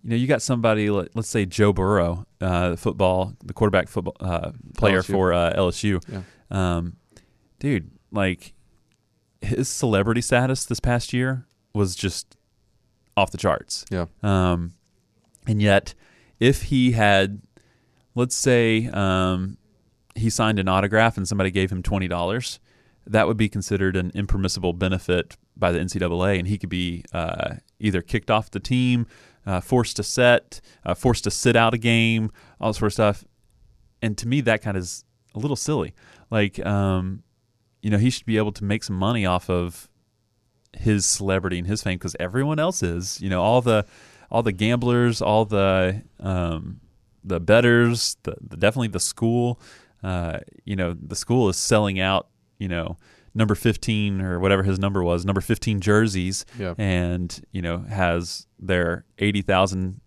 you 0.05 0.11
know, 0.11 0.17
you 0.17 0.27
got 0.27 0.43
somebody, 0.43 0.91
like, 0.91 1.09
let's 1.15 1.31
say 1.31 1.47
Joe 1.47 1.73
Burrow, 1.73 2.27
uh, 2.39 2.69
the 2.73 2.77
football, 2.77 3.33
the 3.43 3.55
quarterback 3.55 3.89
football 3.89 4.15
uh, 4.21 4.51
player 4.77 5.01
LSU. 5.01 5.11
for 5.11 5.33
uh, 5.33 5.55
LSU. 5.57 6.03
Yeah. 6.07 6.23
Um, 6.51 6.97
dude, 7.61 7.93
like 8.11 8.53
his 9.41 9.71
celebrity 9.71 10.21
status 10.21 10.67
this 10.67 10.81
past 10.81 11.15
year 11.15 11.47
was 11.73 11.97
just 11.97 12.37
off 13.17 13.31
the 13.31 13.39
charts. 13.39 13.87
Yeah. 13.91 14.05
Um, 14.23 14.75
and 15.47 15.63
yet, 15.63 15.95
if 16.41 16.65
he 16.65 16.93
had, 16.93 17.41
let's 18.15 18.37
say, 18.37 18.89
um, 18.89 19.57
he 20.15 20.29
signed 20.29 20.59
an 20.59 20.69
autograph 20.69 21.17
and 21.17 21.27
somebody 21.27 21.51
gave 21.51 21.73
him 21.73 21.83
twenty 21.83 22.07
dollars, 22.07 22.61
that 23.07 23.27
would 23.27 23.37
be 23.37 23.49
considered 23.49 23.97
an 23.97 24.13
impermissible 24.15 24.73
benefit 24.73 25.37
by 25.57 25.73
the 25.73 25.79
NCAA, 25.79 26.39
and 26.39 26.49
he 26.49 26.59
could 26.59 26.69
be 26.69 27.05
uh, 27.13 27.57
either 27.79 28.03
kicked 28.03 28.31
off 28.31 28.51
the 28.51 28.61
team, 28.61 29.07
uh, 29.47 29.61
forced 29.61 29.97
to 29.97 30.03
set, 30.03 30.61
uh, 30.85 30.95
forced 30.95 31.25
to 31.25 31.31
sit 31.31 31.57
out 31.57 31.75
a 31.75 31.79
game, 31.79 32.31
all 32.61 32.73
sort 32.73 32.89
of 32.89 32.93
stuff. 32.93 33.25
And 34.01 34.17
to 34.19 34.29
me, 34.29 34.41
that 34.43 34.63
kind 34.63 34.77
of 34.77 34.83
is 34.83 35.05
a 35.35 35.39
little 35.39 35.57
silly. 35.57 35.95
Like, 36.31 36.65
um, 36.65 37.23
you 37.83 37.91
know, 37.91 37.99
he 37.99 38.11
should 38.11 38.27
be 38.27 38.37
able 38.37 38.53
to 38.53 38.65
make 38.65 38.85
some 38.85 38.97
money 38.97 39.27
off 39.27 39.51
of 39.51 39.89
his 40.77 41.05
celebrity 41.05 41.59
and 41.59 41.67
his 41.67 41.83
fame 41.83 41.99
because 41.99 42.17
everyone 42.19 42.59
else 42.59 42.83
is. 42.83 43.21
You 43.21 43.31
know, 43.31 43.43
all 43.43 43.61
the 43.61 43.87
all 44.31 44.43
the 44.43 44.53
gamblers, 44.53 45.21
all 45.21 45.45
the 45.45 46.03
um, 46.21 46.81
the 47.25 47.41
betters, 47.41 48.17
the, 48.23 48.37
the 48.41 48.57
definitely 48.57 48.89
the 48.89 49.01
school. 49.01 49.61
Uh, 50.03 50.41
you 50.65 50.75
know, 50.75 50.95
the 50.95 51.15
school 51.15 51.49
is 51.49 51.57
selling 51.57 52.01
out. 52.01 52.29
You 52.63 52.69
know, 52.69 52.97
number 53.35 53.55
fifteen 53.55 54.21
or 54.21 54.39
whatever 54.39 54.63
his 54.63 54.79
number 54.79 55.03
was, 55.03 55.25
number 55.25 55.41
fifteen 55.41 55.81
jerseys, 55.81 56.45
Yeah. 56.59 56.75
and 56.79 57.29
you 57.53 57.61
know 57.63 57.79
has 57.79 58.47
their 58.59 59.05
eighty 59.19 59.43
thousand 59.43 60.01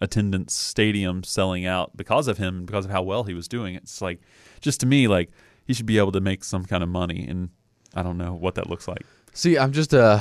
attendance 0.00 0.52
stadium 0.54 1.22
selling 1.22 1.64
out 1.64 1.96
because 1.96 2.26
of 2.28 2.36
him, 2.38 2.64
because 2.66 2.84
of 2.84 2.90
how 2.90 3.02
well 3.02 3.24
he 3.24 3.34
was 3.34 3.46
doing. 3.48 3.74
It's 3.76 4.02
like, 4.02 4.20
just 4.60 4.80
to 4.80 4.86
me, 4.86 5.08
like 5.08 5.30
he 5.64 5.72
should 5.74 5.86
be 5.86 5.98
able 5.98 6.12
to 6.12 6.20
make 6.20 6.44
some 6.44 6.64
kind 6.64 6.82
of 6.82 6.88
money, 6.88 7.24
and 7.28 7.50
I 7.94 8.02
don't 8.02 8.18
know 8.18 8.34
what 8.34 8.54
that 8.56 8.68
looks 8.68 8.86
like. 8.88 9.02
See, 9.32 9.56
I'm 9.56 9.72
just 9.72 9.92
a, 9.94 10.20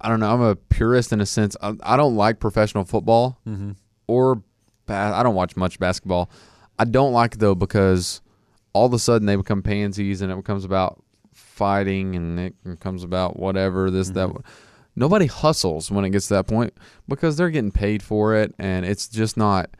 I 0.00 0.08
don't 0.08 0.20
know. 0.20 0.32
I'm 0.32 0.40
a 0.40 0.54
purist 0.56 1.12
in 1.12 1.20
a 1.20 1.26
sense. 1.26 1.56
I, 1.60 1.74
I 1.82 1.96
don't 1.96 2.16
like 2.16 2.38
professional 2.40 2.84
football 2.84 3.38
Mm-hmm. 3.46 3.72
or 4.06 4.42
I 4.88 5.22
don't 5.22 5.34
watch 5.34 5.56
much 5.56 5.78
basketball. 5.78 6.30
I 6.78 6.84
don't 6.86 7.12
like 7.12 7.34
it, 7.34 7.40
though 7.40 7.54
because 7.54 8.22
all 8.72 8.86
of 8.86 8.92
a 8.94 8.98
sudden 8.98 9.26
they 9.26 9.36
become 9.36 9.62
pansies 9.62 10.22
and 10.22 10.30
it 10.32 10.36
becomes 10.36 10.64
about 10.64 11.02
fighting 11.38 12.14
and 12.16 12.38
it 12.40 12.54
comes 12.80 13.02
about 13.04 13.38
whatever 13.38 13.90
this 13.90 14.10
that. 14.10 14.28
Mm-hmm. 14.28 14.40
Nobody 14.96 15.26
hustles 15.26 15.92
when 15.92 16.04
it 16.04 16.10
gets 16.10 16.26
to 16.26 16.34
that 16.34 16.48
point 16.48 16.74
because 17.06 17.36
they're 17.36 17.50
getting 17.50 17.70
paid 17.70 18.02
for 18.02 18.34
it 18.34 18.52
and 18.58 18.84
it's 18.84 19.06
just 19.06 19.36
not. 19.36 19.70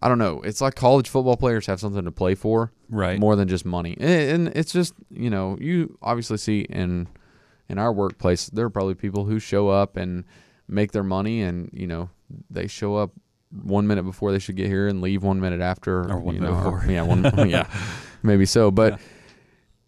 I 0.00 0.08
don't 0.08 0.18
know. 0.18 0.40
It's 0.42 0.60
like 0.60 0.74
college 0.74 1.08
football 1.08 1.36
players 1.36 1.66
have 1.66 1.80
something 1.80 2.04
to 2.04 2.12
play 2.12 2.34
for, 2.34 2.72
Right. 2.90 3.18
More 3.18 3.36
than 3.36 3.48
just 3.48 3.64
money, 3.64 3.96
and, 3.98 4.46
and 4.48 4.56
it's 4.56 4.72
just 4.72 4.92
you 5.10 5.30
know 5.30 5.56
you 5.60 5.98
obviously 6.02 6.36
see 6.36 6.60
in 6.62 7.08
in 7.68 7.78
our 7.78 7.92
workplace 7.92 8.46
there 8.50 8.66
are 8.66 8.70
probably 8.70 8.94
people 8.94 9.24
who 9.24 9.38
show 9.38 9.68
up 9.68 9.96
and 9.96 10.24
make 10.68 10.92
their 10.92 11.02
money, 11.02 11.40
and 11.42 11.70
you 11.72 11.86
know 11.86 12.10
they 12.50 12.66
show 12.66 12.96
up 12.96 13.12
one 13.62 13.86
minute 13.86 14.02
before 14.02 14.32
they 14.32 14.38
should 14.38 14.56
get 14.56 14.66
here 14.66 14.88
and 14.88 15.00
leave 15.00 15.22
one 15.22 15.40
minute 15.40 15.60
after, 15.62 16.10
Or 16.10 16.18
one 16.18 16.34
you 16.34 16.40
minute 16.42 16.54
know, 16.54 16.70
before. 16.70 16.84
yeah, 16.90 17.02
one, 17.02 17.48
yeah, 17.48 17.66
maybe 18.22 18.44
so, 18.46 18.70
but. 18.70 18.98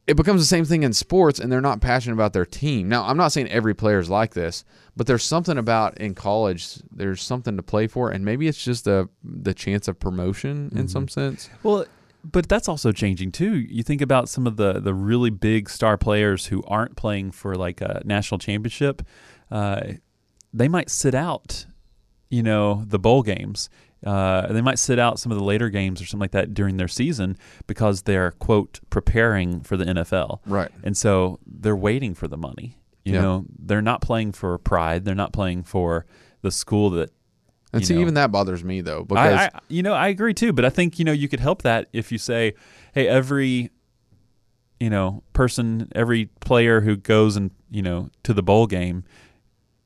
It 0.06 0.16
becomes 0.16 0.40
the 0.40 0.46
same 0.46 0.64
thing 0.64 0.84
in 0.84 0.92
sports, 0.92 1.40
and 1.40 1.50
they're 1.50 1.60
not 1.60 1.80
passionate 1.80 2.14
about 2.14 2.32
their 2.32 2.46
team. 2.46 2.88
Now, 2.88 3.04
I'm 3.06 3.16
not 3.16 3.32
saying 3.32 3.48
every 3.48 3.74
player 3.74 3.98
is 3.98 4.08
like 4.08 4.34
this, 4.34 4.64
but 4.96 5.08
there's 5.08 5.24
something 5.24 5.58
about 5.58 5.98
in 5.98 6.14
college. 6.14 6.78
There's 6.92 7.20
something 7.22 7.56
to 7.56 7.62
play 7.62 7.88
for, 7.88 8.10
and 8.10 8.24
maybe 8.24 8.46
it's 8.46 8.62
just 8.62 8.84
the 8.84 9.08
the 9.24 9.52
chance 9.52 9.88
of 9.88 9.98
promotion 9.98 10.70
in 10.76 10.86
some 10.86 11.08
sense. 11.08 11.50
Well, 11.64 11.86
but 12.22 12.48
that's 12.48 12.68
also 12.68 12.92
changing 12.92 13.32
too. 13.32 13.56
You 13.56 13.82
think 13.82 14.00
about 14.00 14.28
some 14.28 14.46
of 14.46 14.56
the 14.56 14.80
the 14.80 14.94
really 14.94 15.30
big 15.30 15.68
star 15.68 15.96
players 15.96 16.46
who 16.46 16.62
aren't 16.64 16.96
playing 16.96 17.32
for 17.32 17.56
like 17.56 17.80
a 17.80 18.02
national 18.04 18.38
championship. 18.38 19.02
Uh, 19.50 19.94
they 20.52 20.68
might 20.68 20.90
sit 20.90 21.14
out, 21.14 21.66
you 22.30 22.42
know, 22.42 22.84
the 22.86 22.98
bowl 22.98 23.22
games. 23.22 23.68
Uh, 24.04 24.52
they 24.52 24.60
might 24.60 24.78
sit 24.78 24.98
out 24.98 25.18
some 25.18 25.32
of 25.32 25.38
the 25.38 25.44
later 25.44 25.70
games 25.70 26.00
or 26.02 26.06
something 26.06 26.20
like 26.20 26.30
that 26.32 26.52
during 26.54 26.76
their 26.76 26.86
season 26.88 27.36
because 27.66 28.02
they're 28.02 28.32
quote 28.32 28.80
preparing 28.90 29.60
for 29.62 29.76
the 29.76 29.84
NFL. 29.84 30.40
Right. 30.46 30.70
And 30.84 30.96
so 30.96 31.40
they're 31.46 31.74
waiting 31.76 32.14
for 32.14 32.28
the 32.28 32.36
money. 32.36 32.76
You 33.04 33.14
Yeah. 33.14 33.22
know, 33.22 33.44
they're 33.58 33.82
not 33.82 34.00
playing 34.02 34.32
for 34.32 34.56
pride. 34.58 35.04
They're 35.04 35.14
not 35.14 35.32
playing 35.32 35.62
for 35.64 36.04
the 36.42 36.50
school 36.50 36.90
that 36.90 37.10
And 37.72 37.84
see, 37.86 37.94
know. 37.94 38.00
even 38.02 38.14
that 38.14 38.30
bothers 38.30 38.62
me 38.62 38.80
though, 38.80 39.02
because 39.04 39.32
I, 39.40 39.44
I, 39.46 39.50
you 39.68 39.82
know, 39.82 39.94
I 39.94 40.08
agree 40.08 40.34
too. 40.34 40.52
But 40.52 40.64
I 40.64 40.70
think 40.70 40.98
you 40.98 41.04
know 41.04 41.12
you 41.12 41.28
could 41.28 41.40
help 41.40 41.62
that 41.62 41.88
if 41.92 42.12
you 42.12 42.18
say, 42.18 42.54
hey, 42.94 43.08
every, 43.08 43.70
you 44.78 44.90
know, 44.90 45.22
person, 45.32 45.88
every 45.94 46.26
player 46.40 46.80
who 46.82 46.96
goes 46.96 47.36
and 47.36 47.50
you 47.70 47.82
know 47.82 48.10
to 48.24 48.32
the 48.34 48.42
bowl 48.42 48.66
game 48.66 49.04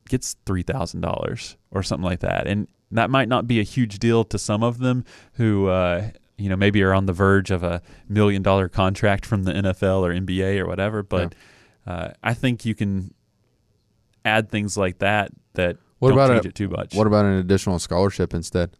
gets 0.09 0.37
three 0.46 0.62
thousand 0.62 1.01
dollars 1.01 1.57
or 1.70 1.83
something 1.83 2.05
like 2.05 2.20
that, 2.20 2.46
and 2.46 2.66
that 2.90 3.11
might 3.11 3.29
not 3.29 3.46
be 3.46 3.61
a 3.61 3.62
huge 3.64 3.98
deal 3.98 4.24
to 4.24 4.38
some 4.38 4.62
of 4.62 4.79
them 4.79 5.05
who. 5.35 5.68
Uh, 5.68 6.11
you 6.37 6.48
know, 6.48 6.57
maybe 6.57 6.83
are 6.83 6.94
on 6.94 7.05
the 7.05 7.12
verge 7.12 7.50
of 7.50 7.62
a 7.62 7.83
million 8.09 8.40
dollar 8.42 8.66
contract 8.66 9.26
from 9.26 9.42
the 9.42 9.53
NFL 9.53 10.00
or 10.00 10.11
NBA 10.11 10.59
or 10.59 10.66
whatever. 10.66 11.03
But 11.03 11.35
uh, 11.87 12.12
I 12.22 12.33
think 12.33 12.64
you 12.64 12.74
can 12.74 13.12
add 14.24 14.48
things 14.50 14.74
like 14.74 15.00
that 15.00 15.33
that 15.53 15.76
What 15.98 16.09
don't 16.09 16.16
about 16.18 16.31
change 16.33 16.46
a- 16.46 16.48
it 16.48 16.55
too 16.55 16.68
much. 16.70 16.94
what 16.94 17.07
about 17.07 17.26
an 17.26 17.33
additional 17.35 17.79
scholarship 17.79 18.33
instead? 18.33 18.70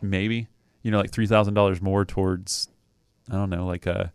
maybe 0.00 0.46
you 0.82 0.90
know 0.90 0.98
like 0.98 1.10
three 1.10 1.26
thousand 1.26 1.54
dollars 1.54 1.80
more 1.82 2.04
towards 2.04 2.68
I 3.30 3.34
don't 3.34 3.50
know 3.50 3.66
like 3.66 3.86
a 3.86 4.12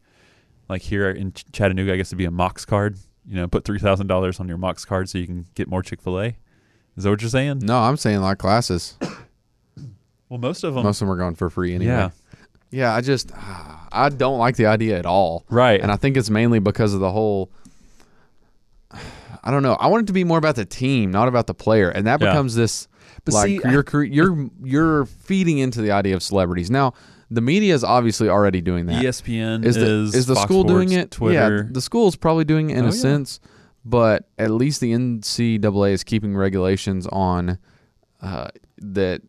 like 0.69 0.81
here 0.81 1.09
in 1.09 1.33
Ch- 1.33 1.45
Chattanooga 1.51 1.93
I 1.93 1.97
guess 1.97 2.09
it'd 2.09 2.17
be 2.17 2.25
a 2.25 2.29
Mocs 2.31 2.65
card 2.65 2.97
you 3.27 3.35
know 3.35 3.47
put 3.47 3.65
three 3.65 3.79
thousand 3.79 4.07
dollars 4.07 4.39
on 4.39 4.47
your 4.47 4.57
Mocs 4.57 4.85
card 4.87 5.09
so 5.09 5.17
you 5.17 5.27
can 5.27 5.45
get 5.55 5.67
more 5.67 5.83
Chick 5.83 6.01
Fil 6.01 6.19
A 6.21 6.35
is 6.97 7.03
that 7.03 7.09
what 7.09 7.21
you're 7.21 7.29
saying 7.29 7.59
No, 7.59 7.79
I'm 7.79 7.97
saying 7.97 8.21
like 8.21 8.37
classes. 8.37 8.97
well 10.29 10.39
most 10.39 10.63
of 10.63 10.73
them 10.73 10.83
Most 10.83 11.01
of 11.01 11.07
them 11.07 11.13
are 11.15 11.17
going 11.17 11.35
for 11.35 11.49
free 11.49 11.73
anyway. 11.75 11.91
yeah 11.93 12.09
Yeah, 12.71 12.93
I 12.95 13.01
just 13.01 13.31
I 13.95 14.09
don't 14.09 14.39
like 14.39 14.55
the 14.55 14.65
idea 14.65 14.97
at 14.97 15.05
all. 15.05 15.45
Right. 15.49 15.79
And 15.79 15.91
I 15.91 15.95
think 15.97 16.17
it's 16.17 16.29
mainly 16.31 16.57
because 16.59 16.93
of 16.95 16.99
the 16.99 17.11
whole 17.11 17.51
I 19.45 19.51
don't 19.51 19.61
know. 19.63 19.73
I 19.73 19.87
want 19.87 20.03
it 20.03 20.07
to 20.07 20.13
be 20.13 20.23
more 20.23 20.37
about 20.37 20.55
the 20.55 20.63
team, 20.65 21.11
not 21.11 21.27
about 21.27 21.47
the 21.47 21.53
player. 21.53 21.89
And 21.89 22.07
that 22.07 22.21
Yeah. 22.21 22.27
becomes 22.31 22.55
this 22.55 22.87
But 23.25 23.33
like 23.33 23.47
see, 23.47 23.59
you're 23.69 23.83
cre- 23.83 24.03
you're 24.03 24.49
you're 24.63 25.05
feeding 25.05 25.57
into 25.57 25.81
the 25.81 25.91
idea 25.91 26.15
of 26.15 26.23
celebrities. 26.23 26.69
Now, 26.71 26.93
the 27.29 27.41
media 27.41 27.73
is 27.73 27.83
obviously 27.83 28.29
already 28.29 28.61
doing 28.61 28.85
that. 28.87 29.03
ESPN 29.03 29.65
is 29.65 29.75
the 29.75 29.85
is 29.85 30.15
is 30.15 30.25
the 30.27 30.35
Fox 30.35 30.45
school 30.45 30.63
doing 30.63 30.91
it? 30.91 31.11
Twitter 31.11 31.63
Yeah, 31.63 31.69
the 31.71 31.81
school's 31.81 32.15
probably 32.15 32.43
doing 32.45 32.69
it 32.69 32.77
in 32.77 32.85
Oh, 32.85 32.89
a 32.89 32.91
yeah. 32.91 32.97
sense, 32.99 33.39
but 33.85 34.29
at 34.37 34.51
least 34.51 34.81
the 34.81 34.93
NCAA 34.93 35.91
is 35.91 36.03
keeping 36.03 36.35
regulations 36.35 37.07
on 37.07 37.57
uh, 38.21 38.49
that. 38.77 39.21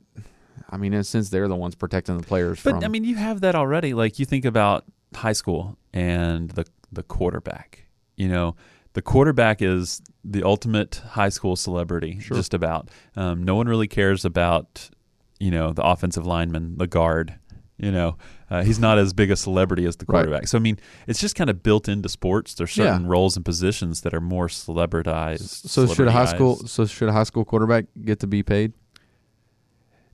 I 0.70 0.76
mean, 0.76 0.92
in 0.92 1.00
a 1.00 1.04
sense, 1.04 1.30
they're 1.30 1.48
the 1.48 1.56
ones 1.56 1.74
protecting 1.74 2.16
the 2.16 2.26
players 2.26 2.60
But 2.62 2.74
from. 2.74 2.84
I 2.84 2.88
mean, 2.88 3.04
you 3.04 3.16
have 3.16 3.40
that 3.42 3.54
already. 3.54 3.94
Like 3.94 4.18
you 4.18 4.26
think 4.26 4.44
about 4.44 4.84
high 5.14 5.32
school 5.32 5.76
and 5.92 6.50
the 6.50 6.64
the 6.92 7.02
quarterback. 7.02 7.86
You 8.16 8.28
know, 8.28 8.56
the 8.94 9.02
quarterback 9.02 9.60
is 9.60 10.00
the 10.24 10.42
ultimate 10.42 11.02
high 11.10 11.28
school 11.28 11.56
celebrity. 11.56 12.14
Just 12.20 12.54
about. 12.54 12.88
Um, 13.16 13.42
no 13.42 13.54
one 13.54 13.68
really 13.68 13.88
cares 13.88 14.24
about 14.24 14.90
you 15.38 15.50
know 15.50 15.72
the 15.72 15.82
offensive 15.82 16.26
lineman, 16.26 16.78
the 16.78 16.86
guard. 16.86 17.38
You 17.76 17.90
know, 17.90 18.16
uh, 18.50 18.62
he's 18.62 18.78
not 18.78 18.98
as 18.98 19.12
big 19.12 19.30
a 19.30 19.36
celebrity 19.36 19.86
as 19.86 19.96
the 19.96 20.04
Right. 20.08 20.16
quarterback. 20.22 20.46
So 20.48 20.58
I 20.58 20.60
mean, 20.60 20.78
it's 21.06 21.20
just 21.20 21.34
kind 21.34 21.48
of 21.50 21.62
built 21.62 21.88
into 21.88 22.08
sports. 22.08 22.54
There's 22.54 22.72
certain 22.72 23.02
Yeah. 23.04 23.08
roles 23.10 23.36
and 23.36 23.44
positions 23.44 24.02
that 24.02 24.12
are 24.14 24.20
more 24.20 24.48
celebritized. 24.48 25.68
so 25.68 25.86
should 25.86 26.08
a 26.08 26.12
high 26.12 26.24
school 26.26 26.56
so 26.66 26.86
should 26.86 27.08
a 27.08 27.12
high 27.12 27.22
school 27.24 27.44
quarterback 27.44 27.86
get 28.04 28.20
to 28.20 28.26
be 28.26 28.42
paid? 28.42 28.72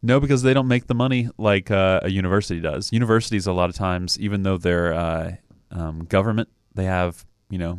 No, 0.02 0.18
because 0.18 0.42
they 0.42 0.54
don't 0.54 0.68
make 0.68 0.86
the 0.86 0.94
money 0.94 1.28
like 1.36 1.70
uh, 1.70 2.00
a 2.02 2.08
university 2.10 2.60
does. 2.60 2.90
Universities, 2.92 3.46
a 3.46 3.52
lot 3.52 3.68
of 3.68 3.76
times, 3.76 4.18
even 4.18 4.42
though 4.44 4.56
they're 4.56 4.94
uh, 4.94 5.32
um, 5.70 6.04
government, 6.04 6.48
they 6.74 6.84
have 6.84 7.26
you 7.50 7.58
know 7.58 7.72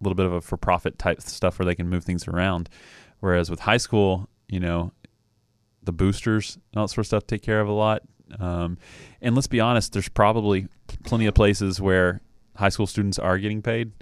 a 0.00 0.04
little 0.04 0.16
bit 0.16 0.26
of 0.26 0.32
a 0.32 0.40
for-profit 0.40 0.98
type 0.98 1.20
stuff 1.20 1.58
where 1.58 1.66
they 1.66 1.74
can 1.74 1.88
move 1.88 2.04
things 2.04 2.26
around. 2.26 2.68
Whereas 3.20 3.50
with 3.50 3.60
high 3.60 3.76
school, 3.78 4.28
you 4.48 4.60
know, 4.60 4.92
the 5.82 5.92
boosters 5.92 6.54
and 6.72 6.78
all 6.80 6.86
that 6.86 6.92
sort 6.94 6.98
of 7.02 7.06
stuff 7.06 7.26
take 7.26 7.42
care 7.42 7.60
of 7.60 7.68
a 7.68 7.72
lot. 7.72 8.02
Um, 8.38 8.78
and 9.20 9.34
let's 9.34 9.46
be 9.46 9.60
honest, 9.60 9.92
there's 9.92 10.08
probably 10.08 10.68
plenty 11.04 11.26
of 11.26 11.34
places 11.34 11.80
where 11.80 12.20
high 12.56 12.68
school 12.68 12.86
students 12.86 13.18
are 13.18 13.38
getting 13.38 13.62
paid. 13.62 13.92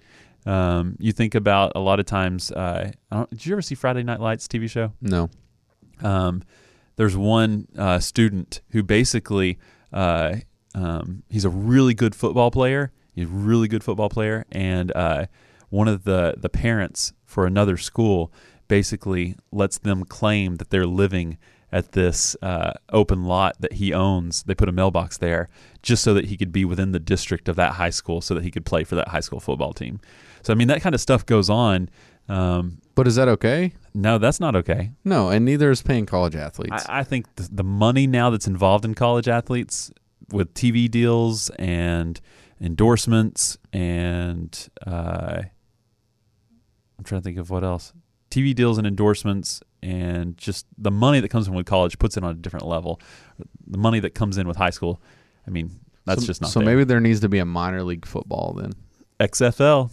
Um, 0.47 0.97
you 0.99 1.13
think 1.13 1.35
about 1.35 1.73
a 1.75 1.81
lot 1.81 1.99
of 1.99 2.07
times. 2.07 2.53
Uh, 2.53 2.93
I 3.11 3.17
don't, 3.17 3.31
did 3.31 3.45
you 3.47 3.53
ever 3.53 3.63
see 3.63 3.75
Friday 3.75 4.03
Night 4.03 4.21
Lights 4.21 4.47
TV 4.47 4.71
show? 4.71 4.93
No. 5.01 5.29
um, 6.03 6.43
there's 6.97 7.17
one 7.17 7.69
uh, 7.77 7.99
student 7.99 8.63
who 8.71 8.83
basically 8.83 9.59
uh, 9.93 10.37
um, 10.75 11.23
he's 11.29 11.45
a 11.45 11.51
really 11.51 11.95
good 11.95 12.15
football 12.15 12.51
player. 12.51 12.93
He's 13.15 13.25
a 13.25 13.33
really 13.33 13.69
good 13.69 13.83
football 13.83 14.09
player, 14.09 14.45
and 14.53 14.93
uh, 14.95 15.27
one 15.71 15.89
of 15.89 16.05
the 16.05 16.35
the 16.37 16.49
parents 16.49 17.13
for 17.25 17.47
another 17.47 17.77
school 17.77 18.33
basically 18.69 19.37
lets 19.53 19.79
them 19.79 20.05
claim 20.05 20.57
that 20.57 20.71
they're 20.71 20.87
living 20.87 21.39
at 21.77 21.93
this 21.93 22.35
uh, 22.43 22.73
open 22.91 23.25
lot 23.25 23.55
that 23.61 23.75
he 23.75 23.93
owns. 23.93 24.43
They 24.45 24.55
put 24.55 24.69
a 24.69 24.73
mailbox 24.73 25.19
there 25.19 25.49
just 25.83 26.03
so 26.03 26.15
that 26.15 26.25
he 26.27 26.37
could 26.37 26.51
be 26.53 26.65
within 26.65 26.93
the 26.93 26.99
district 26.99 27.49
of 27.49 27.57
that 27.57 27.73
high 27.75 27.91
school, 27.91 28.21
so 28.21 28.35
that 28.35 28.43
he 28.43 28.51
could 28.51 28.65
play 28.65 28.83
for 28.85 28.95
that 28.95 29.09
high 29.09 29.21
school 29.21 29.41
football 29.41 29.73
team. 29.73 30.01
So 30.43 30.53
I 30.53 30.57
mean, 30.57 30.69
that 30.69 30.81
kind 30.81 30.95
of 30.95 31.01
stuff 31.01 31.27
goes 31.27 31.51
on. 31.51 31.89
Um, 32.29 32.79
But 32.95 33.07
is 33.07 33.15
that 33.17 33.29
okay? 33.29 33.73
no, 33.95 34.19
that's 34.19 34.41
not 34.41 34.57
okay. 34.57 34.91
No, 35.05 35.29
and 35.29 35.45
neither 35.45 35.71
is 35.71 35.83
paying 35.83 36.07
college 36.07 36.35
athletes. 36.35 36.85
I, 36.89 37.01
I 37.01 37.05
think 37.05 37.27
the, 37.37 37.49
the 37.53 37.65
money 37.65 38.07
now 38.07 38.31
that's 38.31 38.47
involved 38.49 38.85
in 38.85 38.95
college 38.95 39.29
athletes 39.29 39.91
with 40.33 40.53
TV 40.55 40.91
deals 40.91 41.51
and 41.51 42.21
endorsements 42.61 43.59
and 43.73 44.69
uh, 44.87 45.43
I'm 46.99 47.05
trying 47.05 47.21
to 47.21 47.25
think 47.25 47.39
of 47.39 47.51
what 47.51 47.63
else. 47.63 47.93
TV 48.31 48.55
deals 48.55 48.79
and 48.79 48.87
endorsements 48.87 49.63
and 49.83 50.37
just 50.37 50.67
the 50.77 50.91
money 50.91 51.21
that 51.21 51.29
comes 51.29 51.47
in 51.49 51.55
with 51.55 51.67
college 51.67 51.99
puts 51.99 52.17
it 52.17 52.25
on 52.25 52.31
a 52.31 52.35
different 52.35 52.67
level. 52.67 53.01
The 53.67 53.79
money 53.79 54.01
that 54.01 54.15
comes 54.15 54.37
in 54.39 54.49
with 54.49 54.57
high 54.57 54.71
school, 54.71 55.01
I 55.47 55.51
mean, 55.51 55.71
that's 56.05 56.23
so, 56.23 56.27
just 56.27 56.41
not 56.41 56.51
So 56.51 56.61
there. 56.61 56.67
maybe 56.67 56.85
there 56.85 57.01
needs 57.01 57.21
to 57.21 57.29
be 57.29 57.39
a 57.39 57.45
minor 57.45 57.83
league 57.83 58.05
football 58.07 58.55
then. 58.55 58.73
XFL. 59.21 59.91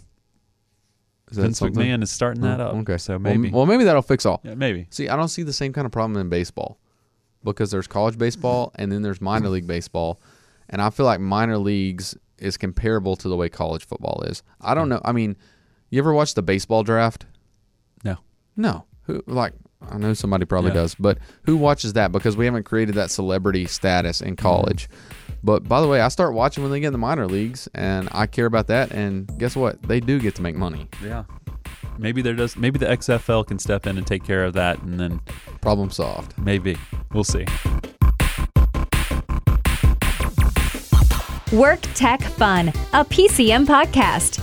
Is 1.30 1.36
that 1.36 1.42
Vince 1.42 1.58
something? 1.58 1.82
McMahon 1.82 2.02
is 2.02 2.10
starting 2.10 2.42
that 2.42 2.60
Oh, 2.60 2.66
up. 2.66 2.74
Okay. 2.76 2.98
so 2.98 3.14
Well, 3.14 3.20
maybe. 3.20 3.50
Well, 3.50 3.66
maybe 3.66 3.84
that'll 3.84 4.02
fix 4.02 4.26
all. 4.26 4.40
yeah, 4.44 4.54
maybe. 4.54 4.86
See, 4.90 5.08
I 5.08 5.16
don't 5.16 5.28
see 5.28 5.42
the 5.42 5.52
same 5.52 5.72
kind 5.72 5.86
of 5.86 5.92
problem 5.92 6.20
in 6.20 6.28
baseball 6.28 6.78
because 7.42 7.70
there's 7.70 7.86
college 7.86 8.18
baseball 8.18 8.72
and 8.76 8.92
then 8.92 9.02
there's 9.02 9.20
minor 9.20 9.48
league 9.48 9.66
baseball, 9.66 10.20
and 10.68 10.82
I 10.82 10.90
feel 10.90 11.06
like 11.06 11.20
minor 11.20 11.58
leagues 11.58 12.16
is 12.38 12.56
comparable 12.56 13.16
to 13.16 13.28
the 13.28 13.36
way 13.36 13.48
college 13.48 13.86
football 13.86 14.22
is. 14.26 14.42
I 14.60 14.74
don't 14.74 14.88
know. 14.88 15.00
I 15.04 15.12
mean, 15.12 15.36
you 15.90 15.98
ever 15.98 16.12
watch 16.12 16.34
the 16.34 16.42
baseball 16.42 16.82
draft? 16.82 17.26
No. 18.56 18.70
No. 18.72 18.84
Who 19.06 19.22
like 19.26 19.52
I 19.90 19.98
know 19.98 20.14
somebody 20.14 20.46
probably 20.46 20.70
Yeah. 20.70 20.76
does, 20.76 20.94
but 20.94 21.18
who 21.44 21.56
watches 21.58 21.92
that? 21.92 22.10
Because 22.10 22.36
we 22.38 22.46
haven't 22.46 22.62
created 22.64 22.94
that 22.94 23.10
celebrity 23.10 23.66
status 23.66 24.22
in 24.22 24.34
college. 24.36 24.88
But 25.42 25.68
by 25.68 25.82
the 25.82 25.88
way, 25.88 26.00
I 26.00 26.08
start 26.08 26.32
watching 26.32 26.62
when 26.62 26.72
they 26.72 26.80
get 26.80 26.86
in 26.86 26.92
the 26.92 26.98
minor 26.98 27.26
leagues, 27.26 27.68
and 27.74 28.08
I 28.12 28.26
care 28.26 28.46
about 28.46 28.68
that. 28.68 28.92
And 28.92 29.30
guess 29.38 29.54
what? 29.56 29.82
They 29.82 30.00
do 30.00 30.18
get 30.18 30.34
to 30.36 30.42
make 30.42 30.56
money. 30.56 30.88
Yeah. 31.04 31.24
Maybe 31.98 32.22
there 32.22 32.32
does. 32.32 32.56
Maybe 32.56 32.78
the 32.78 32.86
XFL 32.86 33.46
can 33.46 33.58
step 33.58 33.86
in 33.86 33.98
and 33.98 34.06
take 34.06 34.24
care 34.24 34.44
of 34.44 34.54
that, 34.54 34.80
and 34.82 34.98
then 34.98 35.20
Problem 35.60 35.90
solved. 35.90 36.32
maybe 36.38 36.78
we'll 37.12 37.24
see. 37.24 37.44
Work 41.52 41.80
Tech 41.94 42.20
Fun, 42.22 42.68
a 42.94 43.04
PCM 43.04 43.66
podcast. 43.66 44.40